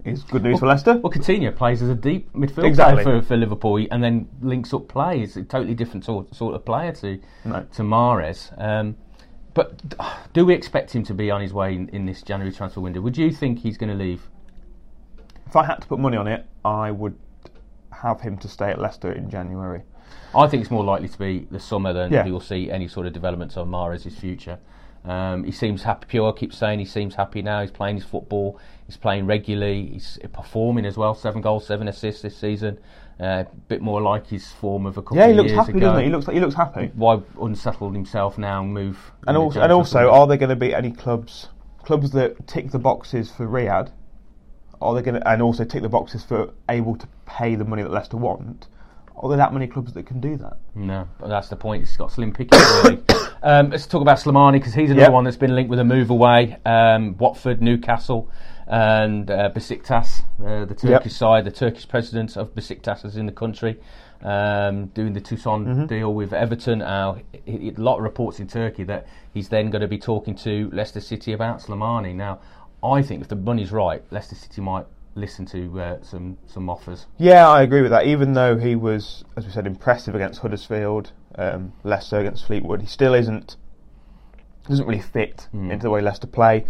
is 0.05 0.23
good 0.23 0.43
news 0.43 0.59
for 0.59 0.67
Leicester. 0.67 0.97
Well, 0.97 1.11
Coutinho 1.11 1.55
plays 1.55 1.81
as 1.81 1.89
a 1.89 1.95
deep 1.95 2.31
midfielder 2.33 2.65
Exactly. 2.67 3.03
for, 3.03 3.21
for 3.21 3.35
Liverpool, 3.37 3.85
and 3.91 4.03
then 4.03 4.27
links 4.41 4.73
up 4.73 4.87
play. 4.87 5.19
He's 5.19 5.35
a 5.37 5.43
totally 5.43 5.73
different 5.73 6.05
sort, 6.05 6.33
sort 6.35 6.55
of 6.55 6.65
player 6.65 6.91
to 6.93 7.19
No. 7.45 7.65
to 7.73 7.81
Mahrez. 7.83 8.51
Um, 8.61 8.95
but 9.53 9.81
do 10.33 10.45
we 10.45 10.53
expect 10.53 10.95
him 10.95 11.03
to 11.05 11.13
be 11.13 11.31
on 11.31 11.41
his 11.41 11.51
way 11.53 11.73
in, 11.75 11.89
in 11.89 12.05
this 12.05 12.21
January 12.21 12.53
transfer 12.55 12.79
window? 12.79 13.01
Would 13.01 13.17
you 13.17 13.31
think 13.31 13.59
he's 13.59 13.77
going 13.77 13.89
to 13.89 13.95
leave? 13.95 14.29
If 15.47 15.55
I 15.55 15.65
had 15.65 15.81
to 15.81 15.87
put 15.87 15.97
money 15.99 16.15
on 16.17 16.27
it, 16.27 16.45
I 16.63 16.91
would 16.91 17.17
have 17.91 18.21
him 18.21 18.37
to 18.37 18.47
stay 18.47 18.69
at 18.69 18.79
Leicester 18.79 19.11
in 19.11 19.29
January. 19.29 19.81
I 20.35 20.47
think 20.47 20.61
it's 20.61 20.71
more 20.71 20.83
likely 20.83 21.09
to 21.09 21.17
be 21.17 21.47
the 21.49 21.59
summer 21.59 21.93
than 21.93 22.11
Yeah. 22.11 22.25
we'll 22.25 22.39
see 22.39 22.69
any 22.69 22.87
sort 22.87 23.07
of 23.07 23.13
developments 23.13 23.57
on 23.57 23.69
Mahrez' 23.69 24.11
future. 24.11 24.59
Um, 25.05 25.45
he 25.45 25.51
seems 25.51 25.83
happy. 25.83 26.05
Puel 26.17 26.35
keeps 26.35 26.57
saying 26.57 26.79
he 26.79 26.85
seems 26.85 27.15
happy 27.15 27.41
now. 27.41 27.61
He's 27.61 27.71
playing 27.71 27.95
his 27.95 28.03
football. 28.03 28.59
He's 28.85 28.97
playing 28.97 29.25
regularly. 29.25 29.85
He's 29.93 30.19
performing 30.33 30.85
as 30.85 30.97
well. 30.97 31.15
Seven 31.15 31.41
goals, 31.41 31.65
seven 31.65 31.87
assists 31.87 32.21
this 32.21 32.35
season. 32.35 32.77
Uh, 33.19 33.45
a 33.51 33.55
bit 33.67 33.81
more 33.81 34.01
like 34.01 34.27
his 34.27 34.51
form 34.51 34.85
of 34.85 34.97
a 34.97 35.01
couple 35.01 35.17
Yeah, 35.17 35.25
he 35.27 35.31
of 35.31 35.37
looks 35.37 35.49
years 35.51 35.59
happy, 35.59 35.71
ago. 35.71 35.79
doesn't 35.79 35.99
he? 35.99 36.05
He 36.05 36.11
looks 36.11 36.27
like 36.27 36.33
he 36.35 36.39
looks 36.41 36.55
happy. 36.55 36.91
Why 36.93 37.19
unsettled 37.41 37.93
himself 37.95 38.37
now 38.37 38.61
and 38.61 38.73
move? 38.73 39.11
And 39.25 39.37
also, 39.37 39.61
and 39.61 39.71
also, 39.71 40.11
are 40.11 40.27
there 40.27 40.37
going 40.37 40.49
to 40.49 40.55
be 40.55 40.75
any 40.75 40.91
clubs 40.91 41.49
clubs 41.83 42.11
that 42.11 42.45
tick 42.45 42.71
the 42.71 42.79
boxes 42.79 43.31
for 43.31 43.47
Riyad? 43.47 43.89
Are 44.81 44.93
they 44.93 45.01
going 45.01 45.19
to 45.19 45.27
and 45.27 45.41
also 45.41 45.63
tick 45.63 45.81
the 45.81 45.89
boxes 45.89 46.23
for 46.23 46.53
able 46.69 46.95
to 46.97 47.07
pay 47.25 47.55
the 47.55 47.65
money 47.65 47.81
that 47.81 47.91
Leicester 47.91 48.17
want? 48.17 48.67
Are 49.19 49.29
there 49.29 49.37
that 49.37 49.51
many 49.53 49.65
clubs 49.67 49.93
that 49.93 50.05
can 50.05 50.19
do 50.19 50.37
that? 50.37 50.57
No, 50.75 51.07
but 51.19 51.27
that's 51.27 51.49
the 51.49 51.55
point. 51.55 51.83
It's 51.83 51.97
got 51.97 52.11
slim 52.11 52.31
pickings 52.31 52.61
really. 52.83 53.01
um, 53.43 53.71
let's 53.71 53.87
talk 53.87 54.01
about 54.01 54.17
Slimani 54.17 54.53
because 54.53 54.73
he's 54.75 54.91
another 54.91 55.05
Yep. 55.05 55.11
one 55.11 55.23
that's 55.23 55.37
been 55.37 55.55
linked 55.55 55.69
with 55.71 55.79
a 55.79 55.83
move 55.83 56.09
away. 56.11 56.57
Um, 56.65 57.17
Watford, 57.17 57.61
Newcastle, 57.61 58.29
and 58.67 59.31
uh, 59.31 59.49
Besiktas, 59.55 60.21
uh, 60.45 60.65
the 60.65 60.75
Turkish 60.75 61.11
Yep. 61.13 61.17
side. 61.19 61.45
The 61.45 61.51
Turkish 61.51 61.87
president 61.87 62.37
of 62.37 62.53
Besiktas 62.53 63.05
is 63.05 63.17
in 63.17 63.25
the 63.25 63.31
country, 63.31 63.79
um, 64.21 64.87
doing 64.87 65.13
the 65.13 65.21
Tosun 65.21 65.65
Mm-hmm. 65.65 65.85
deal 65.87 66.13
with 66.13 66.31
Everton. 66.33 66.81
Uh, 66.83 67.17
a 67.47 67.71
lot 67.77 67.97
of 67.97 68.03
reports 68.03 68.39
in 68.39 68.47
Turkey 68.47 68.83
that 68.83 69.07
he's 69.33 69.49
then 69.49 69.71
going 69.71 69.81
to 69.81 69.87
be 69.87 69.97
talking 69.97 70.35
to 70.35 70.69
Leicester 70.71 70.99
City 71.01 71.33
about 71.33 71.59
Slimani. 71.61 72.13
Now, 72.13 72.39
I 72.83 73.01
think 73.01 73.21
if 73.21 73.29
the 73.29 73.35
money's 73.35 73.71
right, 73.71 74.03
Leicester 74.11 74.35
City 74.35 74.61
might 74.61 74.85
listen 75.17 75.45
to 75.47 75.81
uh, 75.81 76.01
some 76.01 76.37
some 76.45 76.69
offers. 76.69 77.07
Yeah, 77.17 77.49
I 77.49 77.63
agree 77.63 77.81
with 77.81 77.91
that. 77.91 78.05
Even 78.05 78.33
though 78.33 78.57
he 78.57 78.75
was, 78.75 79.25
as 79.35 79.45
we 79.45 79.51
said, 79.51 79.67
impressive 79.67 80.15
against 80.15 80.41
Huddersfield, 80.41 81.11
um, 81.35 81.73
Leicester 81.83 82.19
against 82.19 82.45
Fleetwood, 82.45 82.81
he 82.81 82.87
still 82.87 83.13
isn't 83.13 83.57
doesn't 84.67 84.85
really 84.85 85.01
fit 85.01 85.47
into 85.53 85.83
the 85.83 85.89
way 85.89 86.01
Leicester 86.01 86.27
play. 86.27 86.65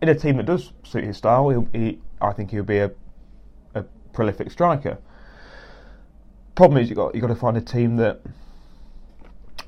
In 0.00 0.08
a 0.08 0.14
team 0.14 0.36
that 0.36 0.46
does 0.46 0.72
suit 0.84 1.02
his 1.02 1.16
style, 1.16 1.48
he'll, 1.48 1.68
he, 1.72 1.98
I 2.20 2.32
think 2.32 2.52
he'll 2.52 2.62
be 2.62 2.78
a, 2.78 2.92
a 3.74 3.82
prolific 4.12 4.50
striker. 4.50 4.98
Problem 6.54 6.80
is, 6.80 6.88
you 6.88 6.94
got 6.94 7.14
you 7.14 7.20
got 7.20 7.28
to 7.28 7.34
find 7.34 7.56
a 7.56 7.60
team 7.60 7.96
that 7.96 8.20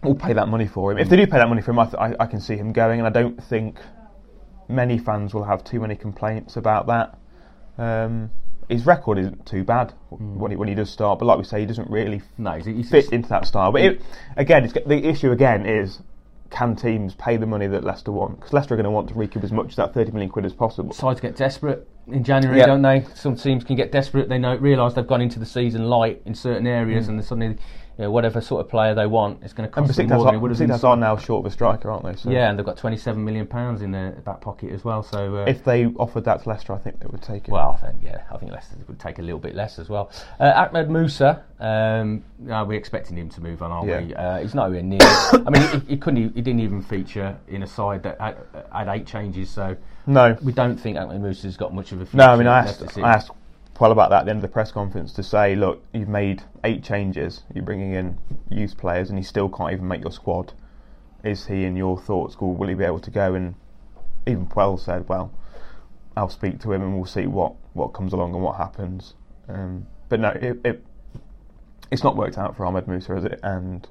will 0.03 0.15
pay 0.15 0.33
that 0.33 0.49
money 0.49 0.67
for 0.67 0.93
him. 0.93 0.99
If 0.99 1.09
they 1.09 1.17
do 1.17 1.27
pay 1.27 1.39
that 1.39 1.49
money 1.49 1.63
for 1.63 1.73
him, 1.73 1.81
I, 1.81 1.85
th- 1.85 1.97
I, 1.97 2.17
I 2.21 2.27
can 2.27 2.41
see 2.41 2.57
him 2.57 2.73
going, 2.73 3.01
and 3.01 3.07
I 3.07 3.11
don't 3.11 3.43
think 3.43 3.79
many 4.71 4.99
fans 4.99 5.35
will 5.35 5.45
have 5.45 5.65
too 5.65 5.81
many 5.81 5.97
complaints 5.97 6.57
about 6.57 6.87
that. 6.87 7.19
Um, 7.79 8.31
his 8.69 8.87
record 8.87 9.19
isn't 9.19 9.47
too 9.47 9.65
bad 9.65 9.93
when 10.11 10.53
he 10.53 10.57
when 10.57 10.69
he 10.69 10.75
does 10.75 10.91
start, 10.91 11.19
but 11.19 11.25
like 11.27 11.39
we 11.39 11.45
say, 11.45 11.61
he 11.61 11.67
doesn't 11.67 11.91
really 11.91 12.23
No, 12.39 12.53
he's, 12.53 12.67
he's 12.67 12.91
fit 12.91 13.13
into 13.13 13.29
that 13.31 13.47
style. 13.47 13.73
But 13.73 13.83
it, 13.83 14.03
again, 14.37 14.65
it's, 14.65 14.73
the 14.73 15.05
issue 15.09 15.33
again 15.33 15.67
is 15.67 16.01
can 16.51 16.75
teams 16.75 17.15
pay 17.15 17.37
the 17.37 17.47
money 17.47 17.67
that 17.69 17.85
Leicester 17.85 18.13
want? 18.13 18.37
Because 18.39 18.53
Leicester 18.53 18.75
are 18.75 18.77
going 18.77 18.85
to 18.85 18.91
want 18.91 19.09
to 19.09 19.15
recoup 19.15 19.43
as 19.45 19.53
much 19.53 19.71
of 19.71 19.77
that 19.77 19.95
30 19.95 20.13
million 20.13 20.31
quid 20.31 20.45
as 20.45 20.53
possible. 20.53 20.93
sides 20.93 21.21
get 21.21 21.37
desperate 21.37 21.89
in 22.09 22.25
January, 22.25 22.59
Yeah. 22.59 22.67
don't 22.67 22.83
they? 22.83 23.07
Some 23.15 23.37
teams 23.37 23.63
can 23.65 23.77
get 23.77 23.93
desperate. 23.93 24.29
They 24.29 24.39
know 24.39 24.57
realise 24.57 24.95
they've 24.95 25.07
gone 25.07 25.21
into 25.21 25.39
the 25.39 25.47
season 25.47 25.85
light 25.89 26.23
in 26.25 26.35
certain 26.35 26.67
areas, 26.67 27.09
and 27.09 27.19
then 27.19 27.25
suddenly, 27.25 27.57
you 27.99 28.05
know, 28.05 28.11
whatever 28.11 28.41
sort 28.41 28.65
of 28.65 28.71
player 28.71 28.95
they 28.95 29.07
want, 29.07 29.43
it's 29.43 29.53
going 29.53 29.69
to 29.69 29.77
And 29.79 29.87
cost 29.87 29.97
them 29.99 30.09
more 30.09 30.25
than 30.25 30.35
it 30.35 30.39
would 30.39 30.51
have 30.51 30.59
been. 30.59 30.71
Are 30.71 30.97
now 30.97 31.17
short 31.17 31.45
of 31.45 31.53
a 31.53 31.55
striker, 31.55 31.91
aren't 31.91 32.05
they? 32.05 32.17
So 32.17 32.31
Yeah, 32.31 32.49
and 32.49 32.59
they've 32.59 32.65
got 32.65 32.77
27 32.77 33.23
million 33.23 33.47
pounds 33.47 33.83
in 33.83 33.91
their 33.93 34.13
back 34.13 34.41
pocket 34.41 34.73
as 34.73 34.85
well. 34.85 35.03
So 35.03 35.37
uh, 35.37 35.45
if 35.45 35.65
they 35.65 35.87
offered 35.87 36.25
that 36.25 36.43
to 36.43 36.49
Leicester, 36.49 36.73
I 36.73 36.79
think 36.79 37.01
they 37.01 37.07
would 37.07 37.23
take 37.23 37.49
it. 37.49 37.51
well, 37.51 37.79
I 37.79 37.87
think 37.87 38.03
yeah, 38.03 38.23
I 38.33 38.39
think 38.39 38.53
Leicester 38.53 38.77
would 38.89 38.99
take 38.99 39.19
a 39.19 39.23
little 39.23 39.39
bit 39.39 39.55
less 39.55 39.79
as 39.79 39.89
well. 39.89 40.11
Uh, 40.39 40.53
Ahmed 40.57 40.91
Musa, 40.91 41.45
um, 41.59 42.25
are 42.51 42.65
we 42.65 42.77
expecting 42.77 43.17
him 43.17 43.29
to 43.31 43.41
move 43.41 43.63
on? 43.63 43.71
Are 43.71 43.85
we? 43.85 43.91
Yeah. 43.91 44.21
Uh, 44.21 44.39
he's 44.41 44.55
nowhere 44.55 44.83
near. 44.83 44.99
I 45.03 45.51
mean, 45.51 45.63
he, 45.63 45.79
he 45.91 45.97
couldn't. 45.97 46.35
He 46.35 46.41
didn't 46.43 46.61
even 46.61 46.83
feature 46.83 47.39
in 47.49 47.63
a 47.63 47.67
side 47.67 48.03
that 48.05 48.21
had, 48.21 48.37
had 48.73 48.89
eight 48.89 49.07
changes. 49.07 49.51
So 49.51 49.77
no, 50.07 50.37
we 50.43 50.53
don't 50.53 50.77
think 50.77 50.97
Ahmed 50.97 51.21
Musa's 51.21 51.57
got 51.57 51.75
much 51.75 51.93
of 51.93 52.01
a 52.01 52.07
future. 52.07 52.17
no. 52.17 52.33
I 52.33 52.37
mean, 52.37 52.47
I 52.47 52.61
asked, 52.61 52.99
I 52.99 53.13
asked 53.13 53.31
That 53.81 54.13
at 54.13 54.25
the 54.25 54.31
end 54.31 54.39
of 54.39 54.43
the 54.43 54.49
press 54.49 54.71
conference 54.71 55.13
to 55.15 55.23
say, 55.23 55.57
look, 55.57 55.83
you've 55.93 56.09
made 56.09 56.43
eight 56.65 56.85
changes. 56.85 57.43
You're 57.55 57.65
bringing 57.65 57.95
in 57.95 58.19
youth 58.51 58.77
players, 58.77 59.09
and 59.09 59.19
you 59.19 59.25
still 59.25 59.49
can't 59.49 59.73
even 59.73 59.89
make 59.89 60.03
your 60.03 60.13
squad. 60.13 60.53
Is 61.25 61.47
he, 61.47 61.65
in 61.65 61.77
your 61.77 61.99
thoughts, 62.01 62.39
will 62.41 62.55
will 62.55 62.69
he 62.69 62.75
be 62.75 62.85
able 62.85 63.01
to 63.01 63.11
go? 63.11 63.35
And 63.35 63.55
even 64.27 64.47
Puel 64.47 64.79
said, 64.79 65.09
well, 65.09 65.33
I'll 66.17 66.29
speak 66.29 66.61
to 66.61 66.73
him 66.73 66.83
and 66.83 66.97
we'll 66.97 67.07
see 67.07 67.27
what, 67.27 67.55
what 67.73 67.89
comes 67.89 68.13
along 68.13 68.35
and 68.35 68.43
what 68.43 68.57
happens. 68.57 69.15
Um, 69.49 69.87
but 70.09 70.21
no, 70.21 70.29
it, 70.31 70.59
it 70.65 70.85
it's 71.91 72.05
not 72.05 72.17
worked 72.17 72.39
out 72.39 72.57
for 72.57 72.67
Ahmed 72.67 72.87
Musa, 72.87 73.17
is 73.17 73.25
it? 73.25 73.41
And 73.43 73.87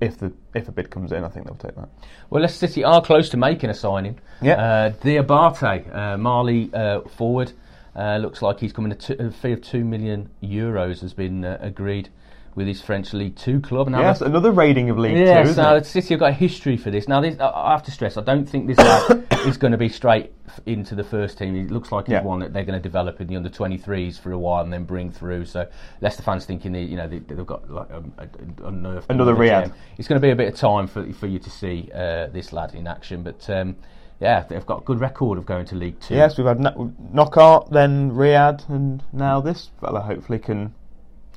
if 0.00 0.18
the 0.18 0.32
if 0.54 0.68
a 0.68 0.72
bid 0.72 0.90
comes 0.90 1.12
in, 1.12 1.24
I 1.24 1.28
think 1.28 1.46
they'll 1.46 1.56
take 1.56 1.76
that. 1.76 1.88
Well, 2.30 2.42
Leicester 2.42 2.66
City 2.66 2.84
are 2.84 3.02
close 3.02 3.28
to 3.30 3.36
making 3.36 3.70
a 3.70 3.74
signing. 3.74 4.18
Yeah. 4.40 4.54
Uh, 4.54 4.90
Diabate, 4.92 5.94
uh, 5.94 6.16
Mali 6.16 6.70
uh, 6.72 7.02
forward, 7.02 7.52
uh, 7.96 8.16
looks 8.18 8.42
like 8.42 8.60
he's 8.60 8.72
coming. 8.72 8.92
A 8.92 9.30
fee 9.30 9.52
of 9.52 9.62
two 9.62 9.84
million 9.84 10.30
euros 10.42 11.00
has 11.00 11.12
been 11.14 11.44
uh, 11.44 11.58
agreed 11.60 12.08
with 12.56 12.66
his 12.66 12.82
French 12.82 13.12
League 13.12 13.36
Two 13.36 13.60
club. 13.60 13.88
Now, 13.88 14.00
Yes, 14.00 14.20
another 14.20 14.50
rating 14.50 14.90
of 14.90 14.98
League 14.98 15.16
Yes, 15.16 15.46
Two, 15.46 15.50
isn't 15.52 15.62
now 15.64 15.76
it? 15.76 15.86
City 15.86 16.14
have 16.14 16.20
got 16.20 16.30
a 16.30 16.34
history 16.34 16.76
for 16.76 16.90
this. 16.90 17.06
Now, 17.06 17.20
this, 17.20 17.38
I- 17.38 17.70
have 17.72 17.84
to 17.84 17.92
stress, 17.92 18.16
I 18.16 18.22
don't 18.22 18.44
think 18.44 18.66
this 18.66 18.76
lad 19.10 19.24
is 19.46 19.56
going 19.56 19.70
to 19.70 19.78
be 19.78 19.88
straight 19.88 20.32
into 20.66 20.96
the 20.96 21.04
first 21.04 21.38
team. 21.38 21.54
It 21.54 21.70
looks 21.70 21.92
like 21.92 22.06
he's 22.06 22.14
Yeah. 22.14 22.22
one 22.22 22.40
that 22.40 22.52
they're 22.52 22.64
going 22.64 22.78
to 22.78 22.82
develop 22.82 23.20
in 23.20 23.28
the 23.28 23.36
under 23.36 23.48
23s 23.48 24.18
for 24.18 24.32
a 24.32 24.38
while 24.38 24.64
and 24.64 24.72
then 24.72 24.82
bring 24.82 25.12
through. 25.12 25.44
So 25.44 25.68
Leicester 26.00 26.24
fans 26.24 26.44
thinking, 26.44 26.72
they, 26.72 26.82
you 26.82 26.96
know, 26.96 27.06
they, 27.06 27.20
they've 27.20 27.46
got 27.46 27.70
like 27.70 27.88
a, 27.90 28.02
a, 28.18 28.66
a 28.66 28.70
nerve. 28.72 29.06
Another 29.08 29.34
Riyad. 29.34 29.72
It's 29.96 30.08
going 30.08 30.20
to 30.20 30.26
be 30.26 30.32
a 30.32 30.36
bit 30.36 30.52
of 30.52 30.58
time 30.58 30.88
for 30.88 31.10
for 31.12 31.28
you 31.28 31.38
to 31.38 31.50
see 31.50 31.88
uh, 31.94 32.26
this 32.28 32.52
lad 32.52 32.74
in 32.74 32.86
action, 32.88 33.22
but. 33.22 33.48
Um, 33.48 33.76
yeah, 34.20 34.44
they've 34.48 34.66
got 34.66 34.82
a 34.82 34.84
good 34.84 35.00
record 35.00 35.38
of 35.38 35.46
going 35.46 35.64
to 35.66 35.74
League 35.74 35.98
Two. 36.00 36.14
Yes, 36.14 36.36
we've 36.38 36.46
had 36.46 36.60
no- 36.60 36.92
Knockout, 37.12 37.70
then 37.70 38.12
Riyad, 38.12 38.68
and 38.68 39.02
now 39.12 39.40
this 39.40 39.70
fella 39.80 40.00
hopefully 40.00 40.38
can 40.38 40.74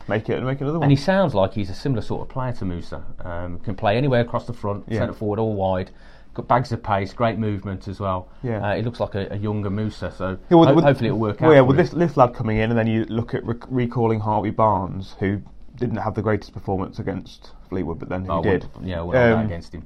make 0.08 0.30
it 0.30 0.34
and 0.38 0.46
make 0.46 0.60
another 0.62 0.80
one. 0.80 0.84
And 0.84 0.92
he 0.92 0.98
sounds 0.98 1.34
like 1.34 1.54
he's 1.54 1.70
a 1.70 1.74
similar 1.76 2.02
sort 2.02 2.22
of 2.24 2.30
player 2.30 2.52
to 2.54 2.66
Musa. 2.66 3.04
Um, 3.24 3.60
can 3.60 3.76
play 3.76 3.98
anywhere 3.98 4.22
across 4.22 4.46
the 4.46 4.54
front, 4.54 4.84
Yeah. 4.88 5.00
centre 5.00 5.14
forward, 5.14 5.40
all 5.40 5.54
wide. 5.56 5.92
Got 6.34 6.48
bags 6.48 6.72
of 6.72 6.82
pace, 6.82 7.14
great 7.14 7.38
movement 7.38 7.88
as 7.88 8.00
well. 8.00 8.28
Yeah. 8.42 8.58
Uh, 8.58 8.76
he 8.76 8.82
looks 8.82 9.00
like 9.00 9.14
a, 9.16 9.32
a 9.32 9.38
younger 9.38 9.70
Musa, 9.70 10.12
so 10.12 10.38
Yeah, 10.50 10.58
with- 10.58 10.68
ho- 10.70 10.76
with- 10.76 10.84
hopefully 10.84 11.08
it'll 11.08 11.20
work 11.20 11.40
well, 11.40 11.52
out. 11.52 11.54
yeah, 11.54 11.62
with 11.62 11.78
him. 11.80 11.86
this, 11.86 11.92
this 11.94 12.18
lad 12.18 12.34
coming 12.34 12.58
in, 12.58 12.70
and 12.72 12.78
then 12.78 12.88
you 12.88 13.06
look 13.06 13.34
at 13.34 13.46
rec- 13.46 13.66
recalling 13.70 14.20
Harvey 14.20 14.50
Barnes, 14.50 15.16
who 15.20 15.42
didn't 15.76 15.98
have 15.98 16.16
the 16.16 16.22
greatest 16.22 16.52
performance 16.54 17.00
against 17.00 17.52
Fleetwood, 17.70 18.00
but 18.00 18.10
then 18.10 18.26
he 18.26 18.30
I 18.32 18.42
did. 18.42 18.64
wouldn't- 18.74 18.88
yeah, 18.88 19.00
I 19.00 19.04
wouldn't 19.04 19.24
hold 19.24 19.38
that 19.38 19.40
Um, 19.42 19.46
against 19.46 19.74
him. 19.74 19.86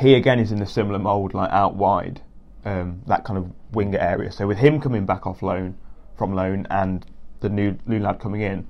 He 0.00 0.14
again 0.14 0.38
is 0.40 0.52
in 0.52 0.60
a 0.62 0.66
similar 0.66 0.98
mould, 0.98 1.34
like 1.34 1.50
out 1.50 1.74
wide, 1.76 2.20
um, 2.64 3.02
that 3.06 3.24
kind 3.24 3.38
of 3.38 3.50
winger 3.72 3.98
area. 3.98 4.30
So 4.32 4.46
with 4.46 4.58
him 4.58 4.80
coming 4.80 5.06
back 5.06 5.26
off 5.26 5.42
loan, 5.42 5.76
from 6.16 6.34
loan, 6.34 6.66
and 6.70 7.04
the 7.40 7.48
new 7.48 7.76
new 7.86 7.98
lad 7.98 8.18
coming 8.20 8.40
in, 8.40 8.66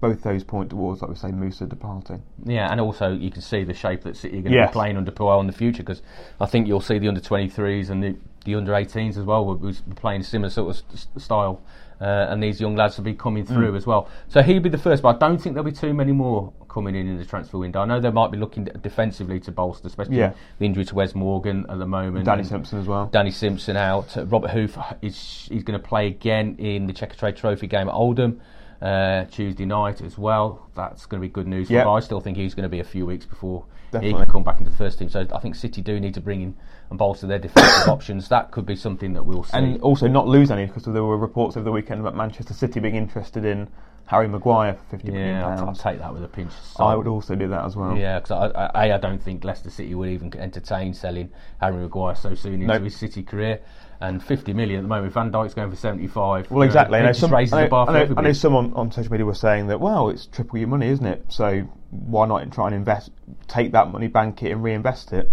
both 0.00 0.22
those 0.22 0.44
point 0.44 0.70
towards, 0.70 1.02
like 1.02 1.10
we 1.10 1.16
say, 1.16 1.30
Musa 1.32 1.66
departing. 1.66 2.22
Yeah, 2.44 2.70
and 2.70 2.80
also 2.80 3.12
you 3.12 3.30
can 3.30 3.42
see 3.42 3.64
the 3.64 3.74
shape 3.74 4.02
that 4.04 4.16
City 4.16 4.38
are 4.38 4.42
going 4.42 4.52
to 4.52 4.58
Yes. 4.58 4.70
be 4.70 4.72
playing 4.72 4.96
under 4.96 5.10
Puel 5.10 5.40
in 5.40 5.46
the 5.46 5.52
future 5.52 5.82
because 5.82 6.02
I 6.40 6.46
think 6.46 6.66
you'll 6.68 6.80
see 6.80 6.98
the 6.98 7.08
under 7.08 7.20
23s 7.20 7.90
and 7.90 8.02
the 8.02 8.16
the 8.44 8.54
under 8.54 8.72
18s 8.72 9.18
as 9.18 9.24
well. 9.24 9.44
We're, 9.44 9.56
we're 9.56 9.74
playing 9.96 10.22
similar 10.22 10.48
sort 10.50 10.70
of 10.70 10.76
st- 10.76 11.20
style. 11.20 11.60
Uh, 12.00 12.26
and 12.30 12.40
these 12.42 12.60
young 12.60 12.76
lads 12.76 12.96
will 12.96 13.04
be 13.04 13.14
coming 13.14 13.44
Mm. 13.44 13.48
through 13.48 13.76
as 13.76 13.86
well. 13.86 14.08
So 14.28 14.40
he'll 14.42 14.60
be 14.62 14.68
the 14.68 14.78
first, 14.78 15.02
but 15.02 15.16
I 15.16 15.18
don't 15.18 15.38
think 15.38 15.54
there'll 15.54 15.68
be 15.68 15.76
too 15.76 15.92
many 15.92 16.12
more 16.12 16.52
coming 16.68 16.94
in 16.94 17.08
in 17.08 17.16
the 17.18 17.24
transfer 17.24 17.58
window. 17.58 17.80
I 17.80 17.86
know 17.86 17.98
they 17.98 18.10
might 18.10 18.30
be 18.30 18.38
looking 18.38 18.64
defensively 18.82 19.40
to 19.40 19.50
bolster, 19.50 19.88
especially 19.88 20.18
Yeah. 20.18 20.32
the 20.58 20.66
injury 20.66 20.84
to 20.84 20.94
Wes 20.94 21.14
Morgan 21.16 21.66
at 21.68 21.78
the 21.78 21.86
moment. 21.86 22.24
Danny 22.24 22.40
And 22.40 22.46
Simpson 22.48 22.78
as 22.78 22.86
well. 22.86 23.06
Danny 23.10 23.30
Simpson 23.32 23.76
out. 23.76 24.16
Robert 24.28 24.50
Huth 24.50 24.78
is 25.02 25.48
he's 25.50 25.64
going 25.64 25.80
to 25.80 25.84
play 25.84 26.06
again 26.06 26.54
in 26.58 26.86
the 26.86 26.92
Checkatrade 26.92 27.34
Trophy 27.36 27.66
game 27.66 27.88
at 27.88 27.94
Oldham 27.94 28.40
uh, 28.80 29.24
Tuesday 29.24 29.64
night 29.64 30.00
as 30.00 30.16
well. 30.16 30.68
That's 30.74 31.06
going 31.06 31.20
to 31.20 31.26
be 31.28 31.32
good 31.32 31.46
news. 31.46 31.68
for 31.68 31.74
Yep. 31.74 31.86
I 31.86 32.00
still 32.00 32.20
think 32.20 32.36
he's 32.36 32.54
going 32.54 32.62
to 32.64 32.68
be 32.68 32.80
a 32.80 32.84
few 32.84 33.06
weeks 33.06 33.26
before 33.26 33.64
he 33.90 33.92
Definitely. 33.92 34.24
can 34.24 34.32
come 34.32 34.44
back 34.44 34.58
into 34.58 34.70
the 34.70 34.76
first 34.76 34.98
team. 34.98 35.08
So 35.08 35.26
I 35.34 35.38
think 35.40 35.54
City 35.54 35.80
do 35.80 35.98
need 35.98 36.14
to 36.14 36.20
bring 36.20 36.42
in 36.42 36.56
and 36.90 36.98
bolster 36.98 37.26
their 37.26 37.38
defensive 37.38 37.88
options. 37.88 38.28
That 38.28 38.50
could 38.50 38.66
be 38.66 38.76
something 38.76 39.14
that 39.14 39.24
we'll 39.24 39.44
see. 39.44 39.56
and 39.56 39.80
also 39.82 40.06
not 40.08 40.28
lose 40.28 40.50
any 40.50 40.66
because 40.66 40.84
there 40.84 41.02
were 41.04 41.16
reports 41.16 41.56
over 41.56 41.64
the 41.64 41.72
weekend 41.72 42.00
about 42.00 42.14
Manchester 42.14 42.54
City 42.54 42.80
being 42.80 42.94
interested 42.96 43.44
in 43.44 43.68
Harry 44.06 44.28
Maguire 44.28 44.72
for 44.74 44.84
fifty 44.96 45.10
million 45.10 45.36
yeah, 45.36 45.48
I'll, 45.58 45.68
I'll 45.68 45.74
take 45.74 45.98
that 45.98 46.14
with 46.14 46.22
a 46.24 46.28
pinch 46.28 46.48
of 46.52 46.64
salt. 46.64 46.90
I 46.92 46.96
would 46.96 47.06
also 47.06 47.34
do 47.34 47.48
that 47.48 47.64
as 47.64 47.76
well. 47.76 47.94
Yeah, 47.96 48.18
because 48.20 48.30
I, 48.30 48.46
I, 48.74 48.86
A, 48.86 48.94
I 48.94 48.98
don't 48.98 49.22
think 49.22 49.44
Leicester 49.44 49.68
City 49.70 49.94
would 49.94 50.08
even 50.08 50.34
entertain 50.38 50.94
selling 50.94 51.30
Harry 51.60 51.76
Maguire 51.76 52.14
so 52.14 52.34
soon 52.34 52.54
into 52.54 52.66
Nope. 52.68 52.84
his 52.84 52.96
City 52.96 53.22
career. 53.22 53.60
And 54.00 54.22
50 54.22 54.52
million 54.52 54.78
at 54.78 54.82
the 54.82 54.88
moment, 54.88 55.12
Van 55.12 55.32
Dijk's 55.32 55.54
going 55.54 55.70
for 55.70 55.76
75. 55.76 56.50
Well, 56.52 56.62
exactly. 56.62 56.98
It 56.98 57.02
I 57.02 57.06
know, 57.06 57.12
some, 57.12 57.34
I, 57.34 57.44
know, 57.44 57.56
I, 57.56 58.04
know, 58.04 58.14
I 58.16 58.20
know 58.22 58.32
someone 58.32 58.72
on 58.74 58.92
social 58.92 59.10
media 59.10 59.26
was 59.26 59.40
saying 59.40 59.66
that, 59.68 59.80
well, 59.80 60.08
it's 60.08 60.26
triple 60.26 60.58
your 60.58 60.68
money, 60.68 60.86
isn't 60.88 61.04
it? 61.04 61.24
So 61.28 61.62
why 61.90 62.26
not 62.26 62.52
try 62.52 62.66
and 62.66 62.76
invest, 62.76 63.10
take 63.48 63.72
that 63.72 63.90
money, 63.90 64.06
bank 64.06 64.42
it, 64.44 64.52
and 64.52 64.62
reinvest 64.62 65.12
it? 65.12 65.32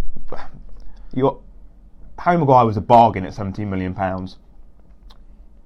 You, 1.14 1.44
Harry 2.18 2.38
Maguire 2.38 2.66
was 2.66 2.76
a 2.78 2.82
bargain 2.82 3.24
at 3.26 3.36
17 3.36 3.70
million 3.70 3.94
pounds. 3.94 4.38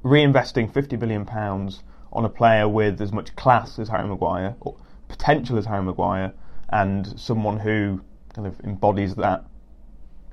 Reinvesting 0.04 0.74
50 0.74 0.98
million 0.98 1.26
pounds 1.26 1.84
on 2.12 2.26
a 2.26 2.30
player 2.30 2.68
with 2.68 3.02
as 3.02 3.14
much 3.14 3.36
class 3.36 3.80
as 3.80 3.88
Harry 3.90 4.08
Maguire, 4.08 4.56
or 4.60 4.76
potential 5.08 5.58
as 5.58 5.66
Harry 5.66 5.84
Maguire, 5.84 6.34
and 6.70 7.18
someone 7.20 7.60
who 7.60 8.02
kind 8.34 8.48
of 8.48 8.60
embodies 8.62 9.16
that 9.16 9.46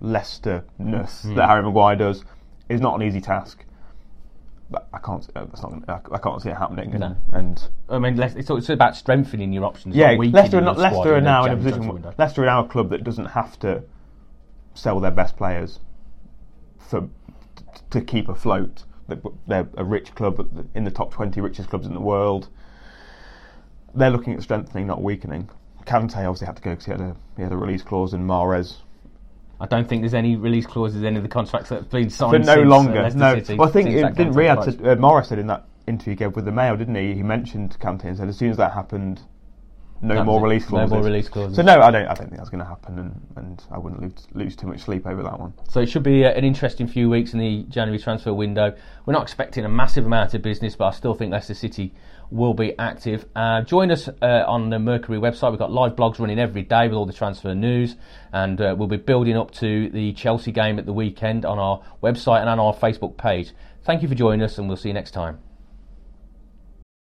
Leicester-ness 0.01 1.23
Hmm. 1.23 1.35
that 1.35 1.49
Harry 1.49 1.63
Maguire 1.63 1.97
does, 1.97 2.25
is 2.69 2.81
not 2.81 2.95
an 3.01 3.03
easy 3.07 3.21
task. 3.21 3.65
But 4.69 4.89
I 4.93 4.99
can't. 4.99 5.25
uh, 5.37 5.45
That's 5.45 5.63
not. 5.63 5.71
gonna- 5.87 6.03
I 6.11 6.19
can't 6.19 6.43
see 6.43 6.51
it 6.51 6.57
happening. 6.57 6.91
And, 6.91 7.01
No. 7.01 7.17
and 7.33 7.69
I 7.89 7.99
mean, 8.01 8.21
it's, 8.21 8.51
it's 8.51 8.69
about 8.69 8.97
strengthening 8.97 9.53
your 9.53 9.65
options. 9.65 9.95
yeah, 9.95 10.15
not 10.17 10.33
Leicester, 10.33 10.59
are 10.59 10.61
not, 10.61 10.77
Leicester 10.79 11.15
are 11.15 11.21
now 11.21 11.45
in 11.45 11.53
a 11.53 11.57
position. 11.57 11.73
transfer 11.83 11.93
where- 11.93 11.95
window. 12.03 12.15
Leicester 12.19 12.43
are 12.43 12.47
now 12.47 12.65
a 12.65 12.69
club 12.69 12.91
that 12.91 13.05
doesn't 13.05 13.27
have 13.27 13.59
to 13.61 13.85
sell 14.75 14.99
their 14.99 15.13
best 15.13 15.37
players 15.37 15.79
for 16.79 17.09
to 17.91 18.01
keep 18.01 18.29
afloat. 18.29 18.83
They- 19.09 19.21
They're 19.47 19.69
a 19.77 19.85
rich 19.85 20.17
club 20.17 20.69
in 20.75 20.83
the 20.83 20.91
top 20.91 21.13
twenty 21.13 21.41
richest 21.41 21.69
clubs 21.71 21.87
in 21.87 21.95
the 21.95 22.01
world. 22.01 22.49
They're 23.95 24.11
looking 24.11 24.35
at 24.35 24.43
strengthening, 24.43 24.89
not 24.89 25.01
weakening. 25.01 25.49
Kante 25.87 26.17
obviously 26.17 26.47
had 26.49 26.57
to 26.57 26.63
go 26.63 26.71
because 26.71 26.87
he 26.87 26.91
had 26.91 27.01
a 27.01 27.17
he 27.37 27.43
had 27.45 27.53
a 27.53 27.57
release 27.57 27.83
clause, 27.83 28.13
and 28.13 28.29
Mahrez 28.29 28.79
I 29.61 29.67
don't 29.67 29.89
think 29.89 30.03
there's 30.03 30.15
any 30.15 30.37
release 30.37 30.67
clauses 30.67 31.01
in 31.01 31.07
any 31.07 31.17
of 31.17 31.23
the 31.23 31.29
contracts 31.29 31.71
that 31.71 31.77
have 31.77 31.91
been 31.91 32.11
signed. 32.11 32.33
but 32.33 32.41
no 32.43 32.55
since, 32.55 32.67
uh, 32.67 32.69
longer. 32.69 33.03
Leicester 33.03 33.19
no, 33.19 33.35
City, 33.37 33.55
well, 33.55 33.69
I 33.69 33.73
think 33.73 33.89
it, 33.91 34.15
didn't 34.15 34.35
Riyad 34.35 34.65
said, 34.65 34.75
uh, 34.87 34.97
Mahrez 34.97 35.27
said 35.27 35.39
in 35.39 35.47
that 35.47 35.67
interview 35.87 36.13
he 36.13 36.17
gave 36.17 36.37
with 36.37 36.45
the 36.45 36.53
Mail, 36.53 36.77
didn't 36.77 36.95
he? 36.95 37.15
He 37.15 37.23
mentioned 37.23 37.79
Kante 37.81 38.05
and 38.05 38.17
said 38.17 38.29
as 38.29 38.37
soon 38.37 38.51
as 38.51 38.57
that 38.59 38.73
happened, 38.73 39.23
no 40.03 40.15
That 40.15 40.27
more 40.27 40.43
release 40.43 40.65
No 40.65 40.69
clauses. 40.69 40.93
more 40.93 41.03
release 41.03 41.29
clauses. 41.29 41.57
So 41.57 41.63
no, 41.63 41.81
I 41.81 41.91
don't. 41.91 42.07
I 42.07 42.13
don't 42.13 42.29
think 42.29 42.37
that's 42.37 42.51
going 42.51 42.63
to 42.63 42.69
happen, 42.69 42.99
and, 42.99 43.21
and 43.37 43.65
I 43.71 43.79
wouldn't 43.79 44.03
lose, 44.03 44.27
lose 44.35 44.57
too 44.57 44.67
much 44.67 44.81
sleep 44.81 45.07
over 45.07 45.23
that 45.23 45.41
one. 45.41 45.55
So 45.71 45.81
it 45.81 45.87
should 45.89 46.03
be 46.03 46.25
uh, 46.27 46.33
an 46.33 46.45
interesting 46.45 46.87
few 46.87 47.09
weeks 47.09 47.33
in 47.33 47.39
the 47.39 47.63
January 47.71 47.99
transfer 47.99 48.35
window. 48.35 48.77
We're 49.07 49.15
not 49.15 49.23
expecting 49.23 49.65
a 49.65 49.71
massive 49.71 50.05
amount 50.05 50.35
of 50.35 50.43
business, 50.43 50.77
but 50.77 50.87
I 50.87 50.91
still 50.91 51.15
think 51.15 51.33
Leicester 51.33 51.55
City 51.55 51.95
will 52.31 52.55
be 52.55 52.77
active. 52.79 53.27
Uh, 53.35 53.63
join 53.63 53.91
us 53.91 54.09
uh, 54.09 54.45
on 54.47 54.71
the 54.71 54.79
Mercury 54.79 55.19
website. 55.19 55.51
We've 55.51 55.59
got 55.59 55.73
live 55.73 55.97
blogs 55.97 56.19
running 56.19 56.39
every 56.39 56.63
day 56.63 56.89
with 56.89 56.95
all 56.95 57.07
the 57.07 57.13
transfer 57.13 57.55
news, 57.55 57.97
and 58.33 58.61
uh, 58.61 58.75
we'll 58.77 58.89
be 58.89 58.97
building 58.97 59.37
up 59.37 59.51
to 59.53 59.89
the 59.91 60.13
Chelsea 60.13 60.53
game 60.53 60.79
at 60.79 60.87
the 60.87 60.93
weekend 60.93 61.45
on 61.45 61.59
our 61.59 61.83
website 62.03 62.41
and 62.41 62.49
on 62.49 62.59
our 62.59 62.75
Facebook 62.75 63.17
page. 63.17 63.53
Thank 63.85 64.03
you 64.03 64.09
for 64.09 64.15
joining 64.15 64.43
us, 64.43 64.59
and 64.59 64.69
we'll 64.69 64.77
see 64.77 64.89
you 64.89 64.95
next 64.95 65.13
time. 65.13 65.46